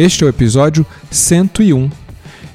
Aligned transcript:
Este 0.00 0.24
é 0.24 0.26
o 0.26 0.30
episódio 0.30 0.86
101 1.10 1.90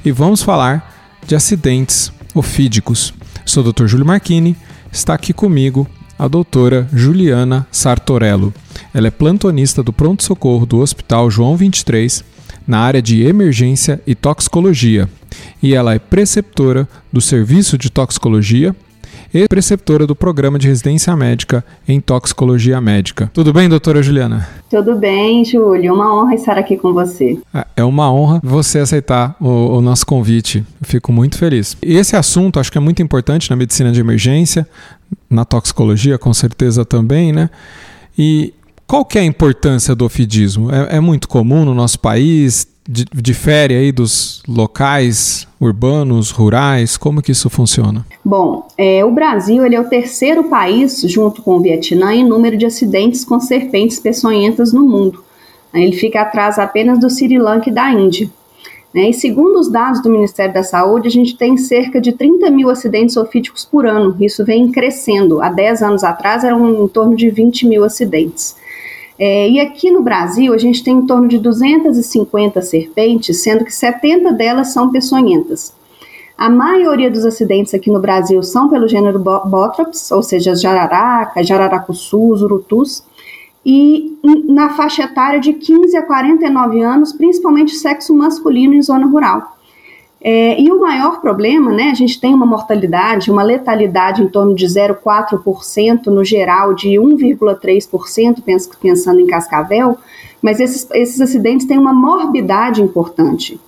e 0.03 0.12
vamos 0.12 0.41
falar 0.41 1.13
de 1.27 1.36
acidentes 1.36 2.12
ofídicos. 2.34 3.13
Sou 3.45 3.63
o 3.63 3.72
Dr. 3.72 3.86
Júlio 3.86 4.03
Marchini, 4.03 4.58
está 4.91 5.13
aqui 5.13 5.31
comigo 5.31 5.88
a 6.17 6.27
doutora 6.27 6.89
Juliana 6.91 7.67
Sartorello. 7.72 8.52
Ela 8.91 9.09
é 9.09 9.12
plantonista 9.12 9.84
do 9.84 9.94
pronto-socorro 9.94 10.66
do 10.66 10.80
Hospital 10.80 11.30
João 11.30 11.55
23 11.55 12.23
na 12.67 12.80
área 12.80 13.00
de 13.00 13.22
emergência 13.22 14.02
e 14.08 14.16
toxicologia, 14.16 15.08
e 15.62 15.75
ela 15.75 15.94
é 15.94 16.00
preceptora 16.00 16.89
do 17.14 17.22
Serviço 17.22 17.77
de 17.77 17.91
Toxicologia 17.91 18.75
e 19.35 19.49
preceptora 19.49 20.07
do 20.07 20.16
Programa 20.16 20.57
de 20.57 20.66
Residência 20.70 21.13
Médica 21.13 21.62
em 21.85 21.99
Toxicologia 21.99 22.80
Médica. 22.80 23.30
Tudo 23.34 23.52
bem, 23.52 23.67
doutora 23.67 24.02
Juliana? 24.02 24.48
Tudo 24.70 24.95
bem, 24.95 25.44
Júlio. 25.44 25.94
Uma 25.94 26.16
honra 26.16 26.35
estar 26.35 26.58
aqui 26.58 26.77
com 26.77 26.94
você. 26.94 27.38
Ah, 27.53 27.67
é 27.75 27.83
uma 27.83 28.09
honra 28.09 28.39
você 28.42 28.80
aceitar 28.80 29.36
o, 29.42 29.77
o 29.77 29.81
nosso 29.81 30.05
convite. 30.05 30.59
Eu 30.80 30.88
fico 30.88 31.11
muito 31.11 31.38
feliz. 31.38 31.75
E 31.83 31.97
esse 31.97 32.16
assunto 32.16 32.61
acho 32.61 32.72
que 32.72 32.77
é 32.77 32.81
muito 32.81 33.02
importante 33.02 33.50
na 33.50 33.58
medicina 33.58 33.92
de 33.92 34.00
emergência, 34.00 34.66
na 35.30 35.44
toxicologia 35.44 36.17
com 36.17 36.33
certeza 36.33 36.86
também, 36.86 37.33
né? 37.33 37.49
E 38.17 38.53
qual 38.88 39.03
que 39.05 39.17
é 39.17 39.22
a 39.22 39.25
importância 39.25 39.95
do 39.95 40.05
ofidismo? 40.05 40.72
É, 40.72 40.97
é 40.97 41.00
muito 41.00 41.28
comum 41.28 41.66
no 41.66 41.73
nosso 41.73 42.00
país? 42.00 42.67
difere 42.88 43.73
aí 43.73 43.92
dos 43.92 44.44
locais 44.47 45.47
urbanos, 45.59 46.30
rurais? 46.30 46.97
Como 46.97 47.22
que 47.22 47.31
isso 47.31 47.50
funciona? 47.50 48.05
Bom, 48.23 48.67
é, 48.77 49.03
o 49.03 49.11
Brasil 49.11 49.66
ele 49.66 49.75
é 49.75 49.81
o 49.81 49.89
terceiro 49.89 50.44
país, 50.44 51.02
junto 51.02 51.42
com 51.42 51.55
o 51.55 51.61
Vietnã, 51.61 52.14
em 52.14 52.23
número 52.23 52.55
de 52.55 52.66
acidentes 52.66 53.25
com 53.25 53.39
serpentes 53.39 54.00
peçonhentas 54.00 54.72
no 54.72 54.88
mundo. 54.88 55.23
Ele 55.73 55.94
fica 55.94 56.22
atrás 56.22 56.59
apenas 56.59 56.99
do 56.99 57.09
Sri 57.09 57.38
Lanka 57.38 57.70
e 57.70 57.73
da 57.73 57.92
Índia. 57.92 58.30
Né? 58.94 59.09
E 59.09 59.14
segundo 59.14 59.59
os 59.59 59.70
dados 59.70 60.02
do 60.02 60.09
Ministério 60.09 60.53
da 60.53 60.64
Saúde, 60.64 61.08
a 61.08 61.11
gente 61.11 61.36
tem 61.36 61.58
cerca 61.58 61.99
de 61.99 62.14
30 62.14 62.49
mil 62.52 62.70
acidentes 62.70 63.17
ofídicos 63.17 63.66
por 63.66 63.86
ano. 63.86 64.16
Isso 64.22 64.45
vem 64.45 64.72
crescendo. 64.72 65.42
Há 65.42 65.49
10 65.49 65.81
anos 65.81 66.03
atrás 66.03 66.44
eram 66.44 66.86
em 66.86 66.88
torno 66.88 67.16
de 67.16 67.30
20 67.30 67.67
mil 67.67 67.83
acidentes. 67.83 68.55
É, 69.17 69.49
e 69.49 69.59
aqui 69.59 69.89
no 69.89 70.02
Brasil, 70.02 70.53
a 70.53 70.58
gente 70.58 70.83
tem 70.83 70.97
em 70.97 71.05
torno 71.05 71.27
de 71.27 71.39
250 71.39 72.61
serpentes, 72.61 73.41
sendo 73.41 73.63
que 73.63 73.73
70 73.73 74.33
delas 74.33 74.73
são 74.73 74.91
peçonhentas. 74.91 75.73
A 76.38 76.49
maioria 76.49 77.09
dos 77.09 77.23
acidentes 77.23 77.73
aqui 77.73 77.89
no 77.89 77.99
Brasil 77.99 78.43
são 78.43 78.69
pelo 78.69 78.89
gênero 78.89 79.17
Botrops, 79.17 80.11
ou 80.11 80.21
seja, 80.21 80.53
jararaca, 80.53 81.41
jararacuçus, 81.41 82.41
urutus, 82.41 83.03
e 83.66 84.19
na 84.47 84.69
faixa 84.69 85.03
etária 85.03 85.39
de 85.39 85.53
15 85.53 85.95
a 85.97 86.03
49 86.03 86.81
anos, 86.81 87.13
principalmente 87.13 87.75
sexo 87.75 88.13
masculino 88.13 88.73
em 88.73 88.81
zona 88.81 89.08
rural. 89.08 89.55
É, 90.28 90.60
e 90.60 90.72
o 90.72 90.80
maior 90.80 91.22
problema, 91.22 91.72
né, 91.72 91.92
a 91.92 91.94
gente 91.94 92.20
tem 92.20 92.33
uma 92.33 92.48
mortalidade, 92.48 93.30
uma 93.30 93.44
letalidade 93.44 94.23
em 94.23 94.27
torno 94.27 94.55
de 94.55 94.66
0,4% 94.66 96.08
no 96.08 96.26
geral, 96.26 96.73
de 96.73 96.98
1,3% 96.99 98.42
pensando 98.82 99.20
em 99.20 99.27
cascavel, 99.27 99.95
mas 100.42 100.60
esses, 100.60 100.89
esses 100.94 101.22
acidentes 101.22 101.67
têm 101.67 101.77
uma 101.77 101.94
morbidade 101.94 102.82
importante. 102.82 103.60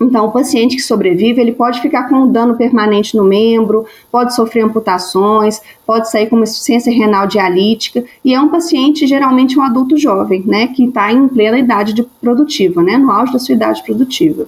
Então, 0.00 0.24
o 0.24 0.32
paciente 0.32 0.76
que 0.76 0.82
sobrevive, 0.82 1.42
ele 1.42 1.52
pode 1.52 1.82
ficar 1.82 2.08
com 2.08 2.14
um 2.14 2.32
dano 2.32 2.56
permanente 2.56 3.14
no 3.14 3.24
membro, 3.24 3.84
pode 4.10 4.34
sofrer 4.34 4.64
amputações, 4.64 5.60
pode 5.84 6.10
sair 6.10 6.28
com 6.28 6.36
uma 6.36 6.44
insuficiência 6.44 6.90
renal 6.90 7.26
dialítica, 7.26 8.02
e 8.24 8.32
é 8.32 8.40
um 8.40 8.48
paciente, 8.48 9.06
geralmente 9.06 9.58
um 9.58 9.62
adulto 9.62 9.98
jovem, 9.98 10.42
né, 10.46 10.68
que 10.68 10.86
está 10.86 11.12
em 11.12 11.28
plena 11.28 11.58
idade 11.58 12.02
produtiva, 12.18 12.82
né, 12.82 12.96
no 12.96 13.10
auge 13.10 13.34
da 13.34 13.38
sua 13.38 13.54
idade 13.54 13.82
produtiva. 13.82 14.46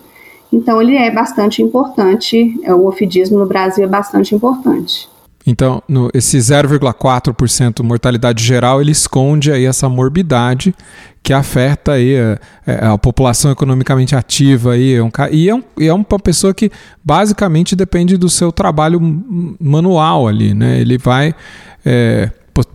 Então, 0.53 0.81
ele 0.83 0.97
é 0.97 1.11
bastante 1.11 1.63
importante, 1.63 2.59
é, 2.63 2.75
o 2.75 2.87
ofidismo 2.87 3.39
no 3.39 3.47
Brasil 3.47 3.85
é 3.85 3.87
bastante 3.87 4.35
importante. 4.35 5.09
Então, 5.47 5.83
no, 5.89 6.11
esse 6.13 6.37
0,4% 6.39 7.83
mortalidade 7.83 8.45
geral, 8.45 8.81
ele 8.81 8.93
esconde 8.93 9.51
aí 9.51 9.65
essa 9.65 9.89
morbidade 9.89 10.75
que 11.23 11.33
afeta 11.33 11.93
aí 11.93 12.17
a, 12.17 12.39
é, 12.67 12.87
a 12.87 12.99
população 12.99 13.51
economicamente 13.51 14.15
ativa. 14.15 14.73
Aí, 14.73 14.95
é 14.95 15.03
um, 15.03 15.11
e, 15.31 15.49
é 15.49 15.55
um, 15.55 15.63
e 15.79 15.87
é 15.87 15.95
uma 15.95 16.05
pessoa 16.05 16.53
que 16.53 16.71
basicamente 17.03 17.75
depende 17.75 18.17
do 18.17 18.29
seu 18.29 18.53
trabalho 18.53 19.01
manual 19.61 20.29
ali, 20.29 20.55
né? 20.55 20.81
Ele 20.81 20.99
vai 20.99 21.35
é, 21.85 22.31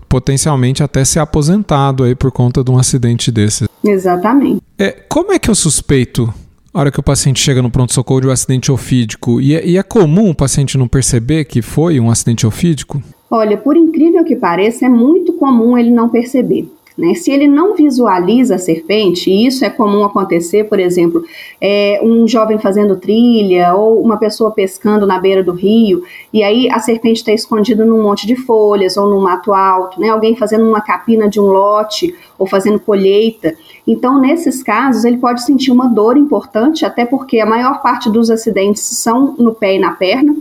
potencialmente 0.10 0.84
até 0.84 1.06
ser 1.06 1.20
aposentado 1.20 2.04
aí 2.04 2.16
por 2.16 2.32
conta 2.32 2.64
de 2.64 2.72
um 2.72 2.78
acidente 2.78 3.32
desse. 3.32 3.66
Exatamente. 3.84 4.62
É, 4.78 4.92
como 4.92 5.32
é 5.32 5.40
que 5.40 5.50
eu 5.50 5.56
suspeito 5.56 6.34
a 6.76 6.80
hora 6.82 6.92
que 6.92 7.00
o 7.00 7.04
paciente 7.04 7.40
chega 7.40 7.62
no 7.62 7.72
pronto-socorro 7.72 8.20
de 8.20 8.28
um 8.28 8.32
acidente 8.32 8.70
ofídico. 8.70 9.40
E 9.40 9.56
é, 9.56 9.66
e 9.66 9.78
é 9.78 9.84
comum 9.84 10.30
o 10.30 10.36
paciente 10.36 10.78
não 10.78 10.90
perceber 10.90 11.46
que 11.46 11.62
foi 11.62 12.02
um 12.02 12.12
acidente 12.12 12.46
ofídico? 12.46 13.02
Olha, 13.32 13.56
por 13.56 13.78
incrível 13.78 14.26
que 14.26 14.36
pareça, 14.36 14.86
é 14.86 14.90
muito 14.90 15.32
comum 15.34 15.78
ele 15.78 15.90
não 15.90 16.10
perceber. 16.10 16.68
Né? 16.98 17.14
Se 17.14 17.30
ele 17.30 17.48
não 17.48 17.76
visualiza 17.76 18.56
a 18.56 18.60
serpente, 18.60 19.30
e 19.30 19.46
isso 19.46 19.66
é 19.66 19.70
comum 19.70 20.06
acontecer, 20.06 20.64
por 20.64 20.80
exemplo, 20.80 21.24
é, 21.60 22.00
um 22.02 22.26
jovem 22.28 22.58
fazendo 22.58 22.96
trilha 22.96 23.76
ou 23.76 24.02
uma 24.02 24.18
pessoa 24.18 24.52
pescando 24.52 25.06
na 25.06 25.20
beira 25.20 25.44
do 25.44 25.52
rio, 25.52 26.04
e 26.32 26.42
aí 26.42 26.70
a 26.72 26.80
serpente 26.80 27.18
está 27.18 27.34
escondida 27.34 27.84
num 27.84 28.02
monte 28.02 28.26
de 28.26 28.36
folhas 28.36 28.96
ou 28.96 29.10
num 29.10 29.20
mato 29.20 29.54
alto, 29.54 30.00
né? 30.00 30.10
alguém 30.10 30.36
fazendo 30.36 30.66
uma 30.68 30.80
capina 30.80 31.28
de 31.28 31.40
um 31.40 31.48
lote 31.48 32.16
ou 32.40 32.48
fazendo 32.48 32.80
colheita. 32.80 33.54
Então, 33.86 34.20
nesses 34.20 34.64
casos, 34.64 35.04
ele 35.04 35.18
pode 35.18 35.44
sentir 35.44 35.72
uma 35.72 35.88
dor 35.88 36.18
importante, 36.18 36.86
até 36.86 37.06
porque 37.06 37.40
a 37.40 37.46
maior 37.46 37.82
parte 37.82 38.10
dos 38.10 38.32
acidentes 38.32 38.82
são 38.82 39.36
no 39.38 39.54
pé 39.54 39.76
e 39.76 39.80
na 39.80 39.92
perna. 39.92 40.36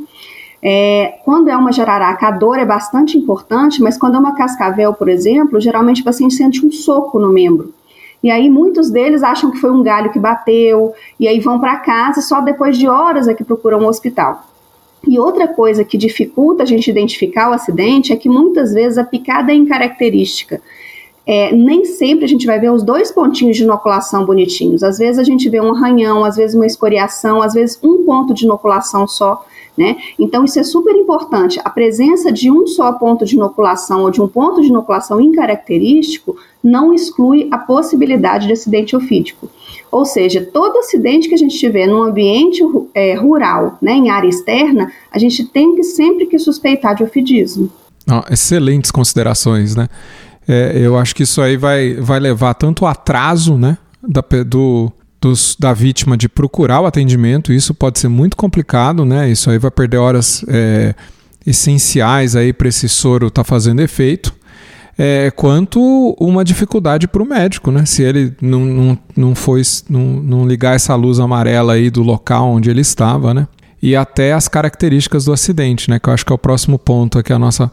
É, 0.67 1.19
quando 1.27 1.51
é 1.51 1.57
uma 1.57 1.71
jararaca, 1.71 2.27
a 2.27 2.31
dor 2.31 2.59
é 2.59 2.65
bastante 2.65 3.19
importante, 3.19 3.83
mas 3.83 3.99
quando 3.99 4.15
é 4.15 4.19
uma 4.19 4.35
cascavel, 4.35 4.95
por 4.95 5.11
exemplo, 5.11 5.61
geralmente 5.61 6.01
o 6.01 6.05
paciente 6.05 6.35
sente 6.35 6.65
um 6.65 6.73
soco 6.73 7.19
no 7.19 7.29
membro. 7.29 7.75
E 8.23 8.31
aí 8.31 8.49
muitos 8.49 8.91
deles 8.91 9.23
acham 9.23 9.51
que 9.51 9.59
foi 9.59 9.71
um 9.71 9.83
galho 9.83 10.11
que 10.11 10.19
bateu, 10.19 10.95
e 11.21 11.29
aí 11.29 11.39
vão 11.39 11.61
para 11.61 11.77
casa 11.77 12.23
só 12.23 12.41
depois 12.41 12.79
de 12.79 12.89
horas 12.89 13.29
é 13.29 13.35
que 13.35 13.45
procuram 13.45 13.81
um 13.81 13.87
hospital. 13.87 14.43
E 15.07 15.19
outra 15.19 15.47
coisa 15.47 15.85
que 15.85 15.99
dificulta 15.99 16.63
a 16.63 16.67
gente 16.67 16.91
identificar 16.91 17.51
o 17.51 17.53
acidente 17.53 18.15
é 18.15 18.17
que 18.17 18.31
muitas 18.31 18.73
vezes 18.73 18.97
a 18.97 19.05
picada 19.05 19.53
é 19.53 19.55
incaracterística. 19.55 20.63
É, 21.27 21.53
nem 21.53 21.85
sempre 21.85 22.25
a 22.25 22.29
gente 22.29 22.47
vai 22.47 22.59
ver 22.59 22.71
os 22.71 22.83
dois 22.83 23.13
pontinhos 23.13 23.59
de 23.59 23.65
inoculação 23.65 24.25
bonitinhos. 24.25 24.83
Às 24.83 24.97
vezes 24.97 25.19
a 25.19 25.25
gente 25.25 25.47
vê 25.51 25.61
um 25.61 25.75
arranhão, 25.75 26.25
às 26.25 26.37
vezes 26.37 26.57
uma 26.57 26.65
escoriação, 26.65 27.43
às 27.43 27.53
vezes 27.53 27.79
um 27.83 28.05
ponto 28.05 28.33
de 28.33 28.47
inoculação 28.47 29.07
só. 29.07 29.45
Né? 29.77 29.97
Então, 30.19 30.45
isso 30.45 30.59
é 30.59 30.63
super 30.63 30.95
importante. 30.95 31.61
A 31.65 31.71
presença 31.71 32.31
de 32.31 32.51
um 32.51 32.67
só 32.67 32.93
ponto 32.93 33.25
de 33.25 33.35
inoculação 33.35 34.03
ou 34.03 34.11
de 34.11 34.23
um 34.23 34.29
ponto 34.29 34.61
de 34.61 34.69
inoculação 34.69 35.21
incaracterístico 35.21 36.37
não 36.63 36.95
exclui 36.95 37.49
a 37.51 37.59
possibilidade 37.59 38.47
de 38.47 38.53
acidente 38.53 38.95
ofídico. 38.95 39.51
Ou 39.91 40.05
seja, 40.05 40.49
todo 40.53 40.79
acidente 40.79 41.29
que 41.29 41.35
a 41.35 41.39
gente 41.39 41.59
tiver 41.59 41.87
num 41.87 42.03
ambiente 42.03 42.63
é, 42.95 43.15
rural, 43.15 43.77
né, 43.83 43.93
em 43.93 44.11
área 44.11 44.29
externa, 44.29 44.93
a 45.11 45.19
gente 45.19 45.45
tem 45.45 45.75
que 45.75 45.83
sempre 45.83 46.27
que 46.27 46.39
suspeitar 46.39 46.95
de 46.95 47.03
ofidismo. 47.03 47.71
Ah, 48.09 48.25
excelentes 48.31 48.91
considerações, 48.91 49.75
né? 49.75 49.89
É, 50.47 50.79
eu 50.79 50.99
acho 50.99 51.15
que 51.15 51.23
isso 51.23 51.41
aí 51.41 51.57
vai, 51.57 51.95
vai 51.95 52.21
levar 52.21 52.55
tanto 52.55 52.85
o 52.85 52.87
atraso 52.87 53.57
né, 53.57 53.79
da, 54.03 54.23
do, 54.45 54.93
dos, 55.25 55.57
da 55.59 55.73
vítima 55.73 56.17
de 56.17 56.29
procurar 56.29 56.83
o 56.83 56.87
atendimento, 56.87 57.53
isso 57.53 57.73
pode 57.73 57.99
ser 57.99 58.09
muito 58.09 58.37
complicado, 58.37 59.05
né? 59.05 59.31
Isso 59.31 59.51
aí 59.51 59.59
vai 59.59 59.71
perder 59.71 59.97
horas 59.97 60.45
é, 60.49 60.95
essenciais 61.47 62.37
aí 62.37 62.53
para 62.53 62.69
esse 62.69 62.89
soro 62.89 63.29
estar 63.29 63.43
tá 63.43 63.49
fazendo 63.49 63.81
efeito. 63.81 64.35
É, 64.97 65.31
quanto 65.31 65.81
uma 66.21 66.45
dificuldade 66.45 67.09
para 67.09 67.23
o 67.23 67.27
médico, 67.27 67.71
né? 67.71 67.87
Se 67.87 68.03
ele 68.03 68.35
não, 68.41 68.61
não, 68.61 68.99
não, 69.17 69.35
foi, 69.35 69.63
não, 69.89 70.01
não 70.01 70.47
ligar 70.47 70.77
essa 70.77 70.95
luz 70.95 71.19
amarela 71.19 71.73
aí 71.73 71.91
do 71.91 72.03
local 72.03 72.51
onde 72.51 72.71
ele 72.71 72.83
estava, 72.83 73.33
né? 73.33 73.49
E 73.83 73.97
até 73.97 74.33
as 74.33 74.47
características 74.47 75.25
do 75.25 75.33
acidente, 75.33 75.91
né? 75.91 75.99
Que 75.99 76.09
eu 76.09 76.13
acho 76.13 76.25
que 76.25 76.33
é 76.33 76.35
o 76.35 76.39
próximo 76.39 76.79
ponto 76.79 77.19
aqui, 77.19 77.33
a 77.33 77.39
nossa 77.39 77.73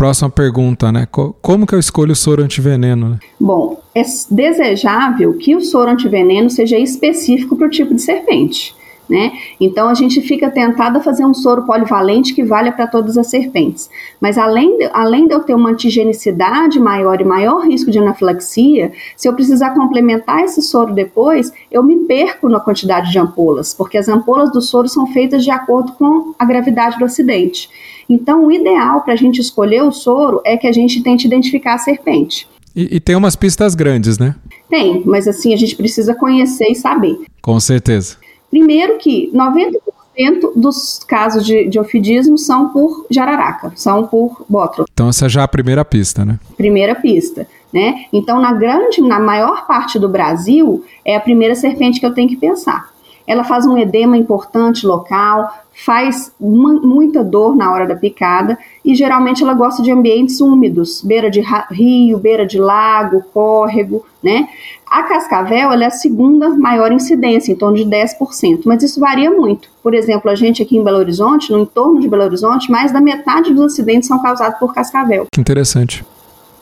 próxima 0.00 0.30
pergunta, 0.30 0.90
né? 0.90 1.06
Como 1.42 1.66
que 1.66 1.74
eu 1.74 1.78
escolho 1.78 2.12
o 2.12 2.16
soro 2.16 2.42
antiveneno? 2.42 3.10
Né? 3.10 3.18
Bom, 3.38 3.78
é 3.94 4.00
desejável 4.30 5.34
que 5.34 5.54
o 5.54 5.60
soro 5.60 5.90
antiveneno 5.90 6.48
seja 6.48 6.78
específico 6.78 7.54
para 7.54 7.66
o 7.66 7.70
tipo 7.70 7.94
de 7.94 8.00
serpente. 8.00 8.74
Né? 9.10 9.32
Então 9.60 9.88
a 9.88 9.94
gente 9.94 10.20
fica 10.20 10.48
tentado 10.48 10.98
a 10.98 11.00
fazer 11.00 11.26
um 11.26 11.34
soro 11.34 11.66
polivalente 11.66 12.32
que 12.32 12.44
valha 12.44 12.70
para 12.70 12.86
todas 12.86 13.18
as 13.18 13.26
serpentes. 13.26 13.90
Mas 14.20 14.38
além 14.38 14.78
de, 14.78 14.84
além 14.92 15.26
de 15.26 15.34
eu 15.34 15.40
ter 15.40 15.52
uma 15.52 15.70
antigenicidade 15.70 16.78
maior 16.78 17.20
e 17.20 17.24
maior 17.24 17.66
risco 17.66 17.90
de 17.90 17.98
anafilaxia, 17.98 18.92
se 19.16 19.26
eu 19.26 19.34
precisar 19.34 19.70
complementar 19.70 20.44
esse 20.44 20.62
soro 20.62 20.94
depois, 20.94 21.52
eu 21.72 21.82
me 21.82 21.96
perco 22.06 22.48
na 22.48 22.60
quantidade 22.60 23.10
de 23.10 23.18
ampolas, 23.18 23.74
porque 23.74 23.98
as 23.98 24.08
ampolas 24.08 24.52
do 24.52 24.62
soro 24.62 24.88
são 24.88 25.08
feitas 25.08 25.42
de 25.42 25.50
acordo 25.50 25.90
com 25.94 26.32
a 26.38 26.44
gravidade 26.44 26.96
do 26.96 27.04
acidente. 27.04 27.68
Então 28.08 28.46
o 28.46 28.52
ideal 28.52 29.00
para 29.00 29.14
a 29.14 29.16
gente 29.16 29.40
escolher 29.40 29.82
o 29.82 29.90
soro 29.90 30.40
é 30.44 30.56
que 30.56 30.68
a 30.68 30.72
gente 30.72 31.02
tente 31.02 31.26
identificar 31.26 31.74
a 31.74 31.78
serpente. 31.78 32.46
E, 32.76 32.96
e 32.96 33.00
tem 33.00 33.16
umas 33.16 33.34
pistas 33.34 33.74
grandes, 33.74 34.18
né? 34.18 34.36
Tem, 34.68 35.02
mas 35.04 35.26
assim 35.26 35.52
a 35.52 35.56
gente 35.56 35.74
precisa 35.74 36.14
conhecer 36.14 36.68
e 36.70 36.76
saber. 36.76 37.18
Com 37.42 37.58
certeza. 37.58 38.16
Primeiro 38.50 38.98
que 38.98 39.30
90% 39.32 40.52
dos 40.56 40.98
casos 41.06 41.46
de, 41.46 41.68
de 41.68 41.78
ofidismo 41.78 42.36
são 42.36 42.70
por 42.70 43.06
jararaca, 43.10 43.72
são 43.76 44.06
por 44.06 44.44
bótrop. 44.48 44.88
Então 44.92 45.08
essa 45.08 45.28
já 45.28 45.42
é 45.42 45.44
a 45.44 45.48
primeira 45.48 45.84
pista, 45.84 46.24
né? 46.24 46.38
Primeira 46.56 46.94
pista, 46.94 47.46
né? 47.72 48.04
Então 48.12 48.40
na 48.40 48.52
grande, 48.52 49.00
na 49.00 49.20
maior 49.20 49.66
parte 49.66 49.98
do 49.98 50.08
Brasil 50.08 50.84
é 51.04 51.16
a 51.16 51.20
primeira 51.20 51.54
serpente 51.54 52.00
que 52.00 52.06
eu 52.06 52.14
tenho 52.14 52.28
que 52.28 52.36
pensar. 52.36 52.90
Ela 53.26 53.44
faz 53.44 53.64
um 53.64 53.78
edema 53.78 54.16
importante 54.16 54.84
local, 54.84 55.52
faz 55.84 56.32
muita 56.38 57.24
dor 57.24 57.56
na 57.56 57.72
hora 57.72 57.86
da 57.86 57.94
picada 57.94 58.58
e 58.84 58.94
geralmente 58.94 59.42
ela 59.42 59.54
gosta 59.54 59.82
de 59.82 59.90
ambientes 59.90 60.40
úmidos, 60.40 61.02
beira 61.02 61.30
de 61.30 61.42
rio, 61.70 62.18
beira 62.18 62.46
de 62.46 62.58
lago, 62.58 63.24
córrego, 63.32 64.04
né? 64.22 64.48
A 64.86 65.04
cascavel 65.04 65.72
é 65.72 65.86
a 65.86 65.90
segunda 65.90 66.50
maior 66.50 66.92
incidência, 66.92 67.52
em 67.52 67.56
torno 67.56 67.76
de 67.76 67.84
10%, 67.84 68.62
mas 68.66 68.82
isso 68.82 69.00
varia 69.00 69.30
muito. 69.30 69.68
Por 69.82 69.94
exemplo, 69.94 70.30
a 70.30 70.34
gente 70.34 70.62
aqui 70.62 70.76
em 70.76 70.84
Belo 70.84 70.98
Horizonte, 70.98 71.52
no 71.52 71.60
entorno 71.60 72.00
de 72.00 72.08
Belo 72.08 72.24
Horizonte, 72.24 72.70
mais 72.70 72.92
da 72.92 73.00
metade 73.00 73.54
dos 73.54 73.72
acidentes 73.72 74.08
são 74.08 74.20
causados 74.20 74.58
por 74.58 74.74
cascavel. 74.74 75.26
Que 75.32 75.40
interessante. 75.40 76.04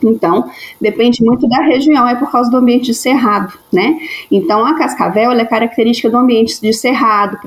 Então, 0.02 0.48
depende 0.80 1.22
muito 1.24 1.48
da 1.48 1.62
região, 1.62 2.06
é 2.06 2.14
por 2.14 2.30
causa 2.30 2.50
do 2.50 2.56
ambiente 2.56 2.86
de 2.86 2.94
cerrado, 2.94 3.52
né? 3.72 3.98
Então, 4.30 4.64
a 4.64 4.74
cascavel 4.74 5.32
é 5.32 5.44
característica 5.44 6.08
do 6.08 6.16
ambiente 6.16 6.60
de 6.60 6.72
cerrado, 6.72 7.38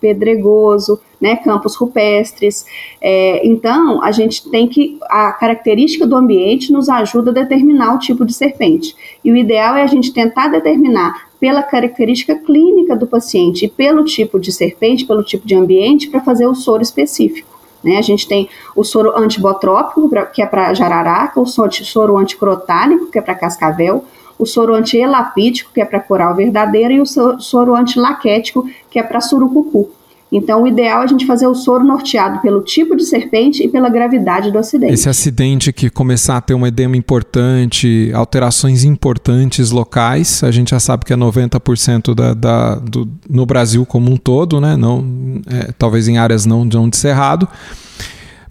pedregoso, 0.00 1.00
né? 1.20 1.36
Campos 1.36 1.76
rupestres. 1.76 2.64
É, 3.00 3.46
então, 3.46 4.02
a 4.02 4.10
gente 4.10 4.48
tem 4.50 4.66
que. 4.66 4.98
A 5.02 5.32
característica 5.32 6.06
do 6.06 6.16
ambiente 6.16 6.72
nos 6.72 6.88
ajuda 6.88 7.30
a 7.30 7.34
determinar 7.34 7.94
o 7.94 7.98
tipo 7.98 8.24
de 8.24 8.32
serpente. 8.32 8.96
E 9.24 9.30
o 9.30 9.36
ideal 9.36 9.76
é 9.76 9.82
a 9.82 9.86
gente 9.86 10.12
tentar 10.12 10.48
determinar 10.48 11.28
pela 11.38 11.62
característica 11.62 12.34
clínica 12.34 12.94
do 12.94 13.06
paciente 13.06 13.64
e 13.64 13.68
pelo 13.68 14.04
tipo 14.04 14.38
de 14.38 14.52
serpente, 14.52 15.06
pelo 15.06 15.22
tipo 15.22 15.46
de 15.46 15.54
ambiente, 15.54 16.08
para 16.08 16.20
fazer 16.20 16.46
o 16.46 16.54
soro 16.54 16.82
específico. 16.82 17.49
Né? 17.82 17.96
A 17.96 18.02
gente 18.02 18.28
tem 18.28 18.48
o 18.74 18.84
soro 18.84 19.16
antibotrópico, 19.16 20.10
que 20.32 20.42
é 20.42 20.46
para 20.46 20.74
jararaca, 20.74 21.40
o 21.40 21.46
soro 21.46 22.18
anticrotálico, 22.18 23.10
que 23.10 23.18
é 23.18 23.22
para 23.22 23.34
cascavel, 23.34 24.04
o 24.38 24.46
soro 24.46 24.74
antielapítico, 24.74 25.70
que 25.72 25.80
é 25.80 25.84
para 25.84 26.00
coral 26.00 26.34
verdadeira, 26.34 26.92
e 26.94 27.00
o 27.00 27.06
soro 27.06 27.74
antilaquético, 27.74 28.68
que 28.90 28.98
é 28.98 29.02
para 29.02 29.20
surucucu. 29.20 29.90
Então, 30.32 30.62
o 30.62 30.66
ideal 30.66 31.00
é 31.00 31.04
a 31.04 31.06
gente 31.08 31.26
fazer 31.26 31.48
o 31.48 31.54
soro 31.54 31.82
norteado 31.82 32.40
pelo 32.40 32.62
tipo 32.62 32.94
de 32.94 33.04
serpente 33.04 33.64
e 33.64 33.68
pela 33.68 33.88
gravidade 33.88 34.52
do 34.52 34.58
acidente. 34.58 34.92
Esse 34.92 35.08
acidente 35.08 35.72
que 35.72 35.90
começar 35.90 36.36
a 36.36 36.40
ter 36.40 36.54
um 36.54 36.64
edema 36.64 36.96
importante, 36.96 38.12
alterações 38.14 38.84
importantes 38.84 39.72
locais, 39.72 40.44
a 40.44 40.52
gente 40.52 40.70
já 40.70 40.78
sabe 40.78 41.04
que 41.04 41.12
é 41.12 41.16
90% 41.16 42.14
da, 42.14 42.32
da, 42.32 42.74
do, 42.76 43.08
no 43.28 43.44
Brasil 43.44 43.84
como 43.84 44.10
um 44.10 44.16
todo, 44.16 44.60
né? 44.60 44.76
Não, 44.76 45.04
é, 45.48 45.72
talvez 45.76 46.06
em 46.06 46.16
áreas 46.16 46.46
não, 46.46 46.64
não 46.64 46.88
de 46.88 46.96
cerrado. 46.96 47.48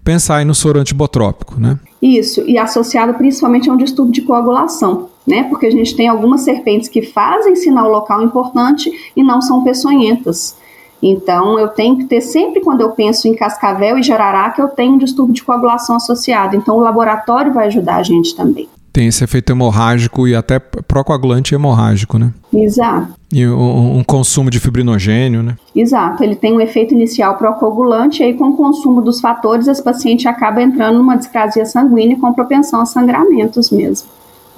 Pensar 0.04 0.36
aí 0.36 0.44
no 0.44 0.54
soro 0.54 0.78
antibotrópico, 0.80 1.58
né? 1.58 1.78
Isso, 2.02 2.42
e 2.46 2.58
associado 2.58 3.14
principalmente 3.14 3.70
a 3.70 3.72
um 3.72 3.76
distúrbio 3.76 4.12
de 4.12 4.22
coagulação, 4.22 5.08
né? 5.26 5.44
Porque 5.44 5.66
a 5.66 5.70
gente 5.70 5.96
tem 5.96 6.08
algumas 6.08 6.42
serpentes 6.42 6.88
que 6.88 7.02
fazem 7.02 7.56
sinal 7.56 7.90
local 7.90 8.22
importante 8.22 8.90
e 9.16 9.22
não 9.22 9.40
são 9.40 9.62
peçonhentas. 9.62 10.56
Então, 11.02 11.58
eu 11.58 11.68
tenho 11.68 11.96
que 11.96 12.04
ter 12.04 12.20
sempre 12.20 12.60
quando 12.60 12.82
eu 12.82 12.90
penso 12.90 13.26
em 13.26 13.34
cascavel 13.34 13.96
e 13.96 14.02
jararaca, 14.02 14.60
eu 14.60 14.68
tenho 14.68 14.94
um 14.94 14.98
distúrbio 14.98 15.34
de 15.34 15.42
coagulação 15.42 15.96
associado. 15.96 16.56
Então, 16.56 16.76
o 16.76 16.80
laboratório 16.80 17.52
vai 17.52 17.68
ajudar 17.68 17.96
a 17.96 18.02
gente 18.02 18.34
também. 18.36 18.68
Tem 18.92 19.06
esse 19.06 19.22
efeito 19.22 19.52
hemorrágico 19.52 20.26
e 20.26 20.34
até 20.34 20.58
procoagulante 20.58 21.54
hemorrágico, 21.54 22.18
né? 22.18 22.32
Exato. 22.52 23.14
E 23.32 23.46
um, 23.46 23.98
um, 23.98 24.04
consumo 24.04 24.50
de 24.50 24.58
fibrinogênio, 24.58 25.42
né? 25.42 25.56
Exato. 25.74 26.24
Ele 26.24 26.34
tem 26.34 26.52
um 26.52 26.60
efeito 26.60 26.92
inicial 26.92 27.36
procoagulante 27.36 28.20
e 28.20 28.26
aí 28.26 28.34
com 28.34 28.48
o 28.48 28.56
consumo 28.56 29.00
dos 29.00 29.20
fatores, 29.20 29.68
esse 29.68 29.82
paciente 29.82 30.26
acaba 30.26 30.60
entrando 30.60 30.98
numa 30.98 31.16
discrasia 31.16 31.64
sanguínea 31.64 32.18
com 32.18 32.32
propensão 32.32 32.80
a 32.80 32.86
sangramentos 32.86 33.70
mesmo, 33.70 34.08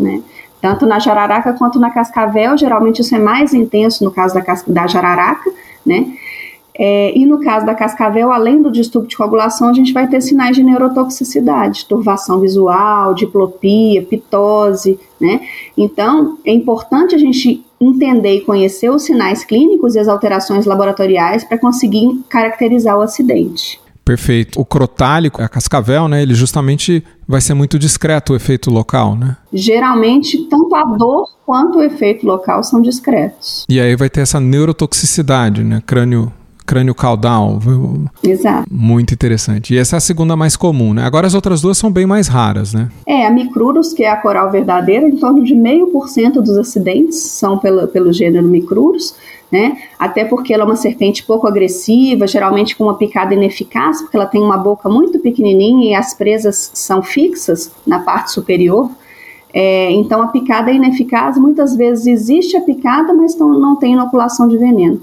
né? 0.01 0.23
Tanto 0.63 0.87
na 0.87 0.99
jararaca 0.99 1.53
quanto 1.53 1.79
na 1.79 1.91
cascavel, 1.91 2.57
geralmente 2.57 3.03
isso 3.03 3.15
é 3.15 3.19
mais 3.19 3.53
intenso 3.53 4.03
no 4.03 4.11
caso 4.11 4.35
da, 4.35 4.43
da 4.67 4.87
jararaca, 4.87 5.51
né? 5.85 6.07
É, 6.79 7.17
e 7.17 7.27
no 7.27 7.41
caso 7.41 7.67
da 7.67 7.75
cascavel, 7.75 8.33
além 8.33 8.63
do 8.63 8.73
distúrbio 8.73 9.09
de 9.09 9.17
coagulação, 9.17 9.69
a 9.69 9.73
gente 9.75 9.93
vai 9.93 10.09
ter 10.09 10.21
sinais 10.21 10.57
de 10.57 10.63
neurotoxicidade, 10.63 11.85
turvação 11.87 12.41
visual, 12.41 13.15
diplopia, 13.15 14.03
pitose, 14.03 14.99
né? 15.21 15.41
Então, 15.77 16.39
é 16.45 16.53
importante 16.53 17.15
a 17.15 17.19
gente 17.19 17.65
entender 17.81 18.37
e 18.37 18.41
conhecer 18.41 18.91
os 18.91 19.03
sinais 19.03 19.45
clínicos 19.45 19.95
e 19.95 19.99
as 19.99 20.09
alterações 20.09 20.65
laboratoriais 20.65 21.45
para 21.45 21.59
conseguir 21.59 22.23
caracterizar 22.29 22.97
o 22.97 23.03
acidente. 23.03 23.81
Perfeito. 24.05 24.61
O 24.61 24.65
crotálico, 24.65 25.41
a 25.41 25.49
cascavel, 25.49 26.09
né? 26.09 26.23
Ele 26.23 26.35
justamente 26.35 27.05
vai 27.27 27.41
ser 27.41 27.55
muito 27.55 27.79
discreto 27.79 28.33
o 28.33 28.37
efeito 28.37 28.71
local, 28.71 29.15
né? 29.15 29.37
Geralmente, 29.53 30.39
tanto 30.49 30.75
a 30.75 30.83
dor 30.97 31.29
quanto 31.47 31.79
o 31.79 31.83
efeito 31.83 32.27
local 32.27 32.65
são 32.65 32.81
discretos. 32.81 33.65
E 33.69 33.79
aí 33.79 33.95
vai 33.95 34.11
ter 34.11 34.23
essa 34.23 34.41
neurotoxicidade, 34.41 35.63
né? 35.63 35.81
Crânio 35.87 36.33
crânio 36.65 36.95
caudal. 36.95 37.59
Exato. 38.23 38.67
Muito 38.71 39.13
interessante. 39.13 39.75
E 39.75 39.79
essa 39.79 39.97
é 39.97 39.99
a 39.99 40.01
segunda 40.01 40.37
mais 40.37 40.57
comum, 40.57 40.95
né? 40.95 41.05
Agora 41.05 41.27
as 41.27 41.35
outras 41.35 41.61
duas 41.61 41.79
são 41.79 41.91
bem 41.91 42.07
mais 42.07 42.29
raras, 42.29 42.73
né? 42.73 42.89
É, 43.07 43.27
a 43.27 43.31
Micrurus, 43.31 43.93
que 43.93 44.03
é 44.05 44.11
a 44.11 44.17
coral 44.17 44.51
verdadeira, 44.51 45.09
em 45.09 45.17
torno 45.17 45.43
de 45.43 45.55
meio 45.55 45.89
por 45.89 46.09
cento 46.09 46.41
dos 46.41 46.57
acidentes 46.57 47.19
são 47.19 47.59
pelo, 47.59 47.87
pelo 47.89 48.13
gênero 48.13 48.47
Micrurus, 48.47 49.15
né? 49.51 49.77
Até 49.99 50.25
porque 50.25 50.55
ela 50.55 50.63
é 50.63 50.67
uma 50.67 50.77
serpente 50.77 51.23
pouco 51.25 51.47
agressiva, 51.47 52.27
geralmente 52.27 52.75
com 52.75 52.85
uma 52.85 52.97
picada 52.97 53.35
ineficaz, 53.35 54.01
porque 54.01 54.17
ela 54.17 54.27
tem 54.27 54.41
uma 54.41 54.57
boca 54.57 54.89
muito 54.89 55.19
pequenininha 55.19 55.91
e 55.91 55.95
as 55.95 56.15
presas 56.15 56.71
são 56.73 57.03
fixas 57.03 57.71
na 57.87 57.99
parte 57.99 58.33
superior. 58.33 58.91
É, 59.55 59.91
então 59.91 60.23
a 60.23 60.29
picada 60.29 60.71
é 60.71 60.75
ineficaz, 60.75 61.37
muitas 61.37 61.77
vezes 61.77 62.07
existe 62.07 62.57
a 62.57 62.63
picada, 62.63 63.13
mas 63.13 63.37
não, 63.37 63.51
não 63.59 63.77
tem 63.77 63.93
inoculação 63.93 64.49
de 64.49 64.57
veneno. 64.57 65.01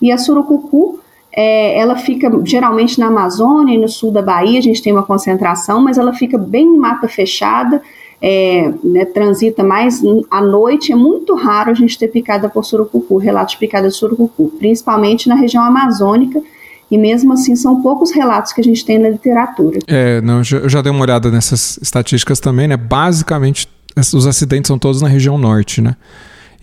E 0.00 0.10
a 0.10 0.16
surucucu, 0.16 0.98
é, 1.32 1.78
ela 1.78 1.96
fica 1.96 2.30
geralmente 2.44 2.98
na 2.98 3.06
Amazônia 3.06 3.74
e 3.74 3.78
no 3.78 3.88
sul 3.88 4.10
da 4.10 4.22
Bahia, 4.22 4.58
a 4.58 4.62
gente 4.62 4.82
tem 4.82 4.92
uma 4.92 5.02
concentração, 5.02 5.80
mas 5.80 5.98
ela 5.98 6.12
fica 6.12 6.36
bem 6.36 6.66
em 6.66 6.76
mata 6.76 7.08
fechada, 7.08 7.80
é, 8.20 8.70
né, 8.82 9.04
transita 9.04 9.62
mais 9.62 10.02
à 10.30 10.42
noite, 10.42 10.92
é 10.92 10.96
muito 10.96 11.34
raro 11.34 11.70
a 11.70 11.74
gente 11.74 11.98
ter 11.98 12.08
picada 12.08 12.48
por 12.48 12.64
surucucu, 12.64 13.16
relatos 13.16 13.54
de 13.54 13.58
picada 13.58 13.88
de 13.88 13.94
surucucu, 13.94 14.52
principalmente 14.58 15.28
na 15.28 15.34
região 15.34 15.64
amazônica, 15.64 16.42
e 16.90 16.98
mesmo 16.98 17.32
assim 17.32 17.54
são 17.54 17.80
poucos 17.80 18.10
relatos 18.10 18.52
que 18.52 18.60
a 18.60 18.64
gente 18.64 18.84
tem 18.84 18.98
na 18.98 19.08
literatura. 19.08 19.78
É, 19.86 20.20
não, 20.20 20.38
eu 20.38 20.68
já 20.68 20.82
dei 20.82 20.90
uma 20.90 21.02
olhada 21.02 21.30
nessas 21.30 21.78
estatísticas 21.80 22.40
também, 22.40 22.66
né? 22.66 22.76
Basicamente, 22.76 23.68
os 23.96 24.26
acidentes 24.26 24.66
são 24.66 24.76
todos 24.76 25.00
na 25.00 25.06
região 25.06 25.38
norte, 25.38 25.80
né? 25.80 25.94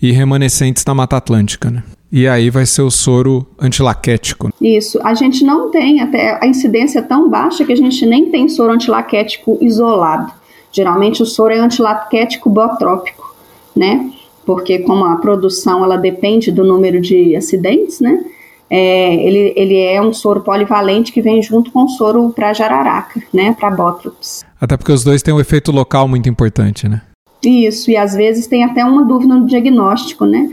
E 0.00 0.12
remanescentes 0.12 0.84
na 0.84 0.94
Mata 0.94 1.16
Atlântica, 1.16 1.70
né? 1.70 1.82
E 2.10 2.26
aí 2.26 2.48
vai 2.48 2.64
ser 2.64 2.82
o 2.82 2.90
soro 2.90 3.46
antilaquético. 3.58 4.50
Isso. 4.60 4.98
A 5.04 5.14
gente 5.14 5.44
não 5.44 5.70
tem, 5.70 6.00
até 6.00 6.38
a 6.42 6.46
incidência 6.46 7.00
é 7.00 7.02
tão 7.02 7.28
baixa 7.28 7.64
que 7.64 7.72
a 7.72 7.76
gente 7.76 8.04
nem 8.06 8.30
tem 8.30 8.48
soro 8.48 8.72
antilaquético 8.72 9.58
isolado. 9.60 10.32
Geralmente 10.72 11.22
o 11.22 11.26
soro 11.26 11.52
é 11.52 11.58
antilaquético 11.58 12.48
botrópico, 12.48 13.34
né? 13.76 14.10
Porque 14.46 14.78
como 14.78 15.04
a 15.04 15.16
produção 15.16 15.84
ela 15.84 15.96
depende 15.96 16.50
do 16.50 16.64
número 16.64 17.00
de 17.00 17.36
acidentes, 17.36 18.00
né? 18.00 18.24
É, 18.70 19.14
ele, 19.14 19.52
ele 19.56 19.78
é 19.78 20.00
um 20.00 20.12
soro 20.12 20.42
polivalente 20.42 21.12
que 21.12 21.22
vem 21.22 21.42
junto 21.42 21.70
com 21.70 21.84
o 21.84 21.88
soro 21.88 22.30
para 22.30 22.52
jararaca, 22.52 23.22
né? 23.32 23.54
Para 23.58 23.70
bótrops. 23.70 24.44
Até 24.60 24.76
porque 24.76 24.92
os 24.92 25.04
dois 25.04 25.22
têm 25.22 25.32
um 25.32 25.40
efeito 25.40 25.70
local 25.70 26.08
muito 26.08 26.28
importante, 26.28 26.88
né? 26.88 27.02
Isso, 27.42 27.90
e 27.90 27.96
às 27.96 28.14
vezes 28.14 28.46
tem 28.46 28.64
até 28.64 28.84
uma 28.84 29.04
dúvida 29.04 29.34
no 29.34 29.46
diagnóstico, 29.46 30.24
né? 30.26 30.50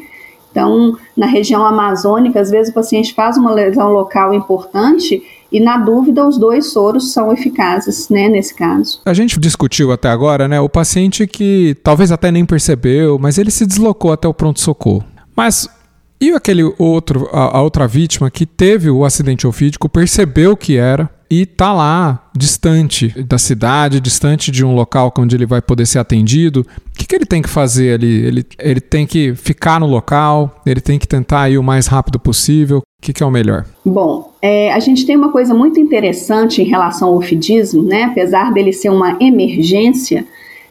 Então, 0.55 0.97
na 1.17 1.25
região 1.25 1.65
amazônica, 1.65 2.39
às 2.39 2.50
vezes 2.50 2.71
o 2.71 2.74
paciente 2.74 3.13
faz 3.13 3.35
uma 3.35 3.51
lesão 3.51 3.91
local 3.91 4.33
importante 4.33 5.21
e, 5.51 5.59
na 5.59 5.77
dúvida, 5.77 6.25
os 6.25 6.38
dois 6.38 6.71
soros 6.71 7.12
são 7.12 7.29
eficazes, 7.33 8.07
né, 8.07 8.29
nesse 8.29 8.55
caso. 8.55 9.01
A 9.05 9.13
gente 9.13 9.38
discutiu 9.38 9.91
até 9.91 10.07
agora, 10.07 10.47
né, 10.47 10.62
o 10.62 10.69
paciente 10.69 11.27
que 11.27 11.75
talvez 11.83 12.09
até 12.09 12.31
nem 12.31 12.45
percebeu, 12.45 13.19
mas 13.19 13.38
ele 13.38 13.51
se 13.51 13.65
deslocou 13.65 14.13
até 14.13 14.29
o 14.29 14.33
pronto-socorro. 14.33 15.03
Mas 15.35 15.67
e 16.21 16.31
aquele 16.31 16.63
outro, 16.79 17.27
a, 17.33 17.57
a, 17.57 17.62
outra 17.62 17.85
vítima 17.85 18.31
que 18.31 18.45
teve 18.45 18.89
o 18.89 19.03
acidente 19.03 19.45
ofídico, 19.45 19.89
percebeu 19.89 20.55
que 20.55 20.77
era 20.77 21.09
e 21.29 21.46
tá 21.46 21.74
lá, 21.74 22.29
distante 22.36 23.08
da 23.24 23.38
cidade, 23.38 24.00
distante 24.00 24.51
de 24.51 24.63
um 24.63 24.75
local 24.75 25.12
onde 25.17 25.36
ele 25.36 25.46
vai 25.46 25.62
poder 25.62 25.86
ser 25.86 26.00
atendido. 26.00 26.62
O 26.62 26.98
que, 26.98 27.05
que 27.05 27.15
ele 27.15 27.25
tem 27.25 27.41
que 27.41 27.50
fazer 27.50 27.96
ali? 27.96 28.25
Ele, 28.25 28.46
ele 28.60 28.79
tem 28.79 29.08
que 29.08 29.34
ficar 29.36 29.79
no 29.79 29.88
local, 29.88 30.62
ele 30.65 30.82
tem 30.82 31.00
que 31.00 31.08
tentar 31.08 31.50
ir 31.50 31.58
o 31.58 31.63
mais 31.63 31.88
rápido 31.88 32.20
possível. 32.20 32.79
O 32.79 33.01
que, 33.01 33.13
que 33.13 33.24
é 33.24 33.25
o 33.25 33.32
melhor? 33.32 33.65
Bom, 33.86 34.34
é, 34.41 34.72
a 34.74 34.79
gente 34.79 35.05
tem 35.05 35.15
uma 35.15 35.32
coisa 35.32 35.53
muito 35.53 35.79
interessante 35.79 36.62
em 36.62 36.65
relação 36.65 37.10
ao 37.10 37.17
ofidismo, 37.17 37.84
né? 37.84 38.03
Apesar 38.03 38.53
dele 38.53 38.72
ser 38.72 38.89
uma 38.89 39.17
emergência, 39.20 40.25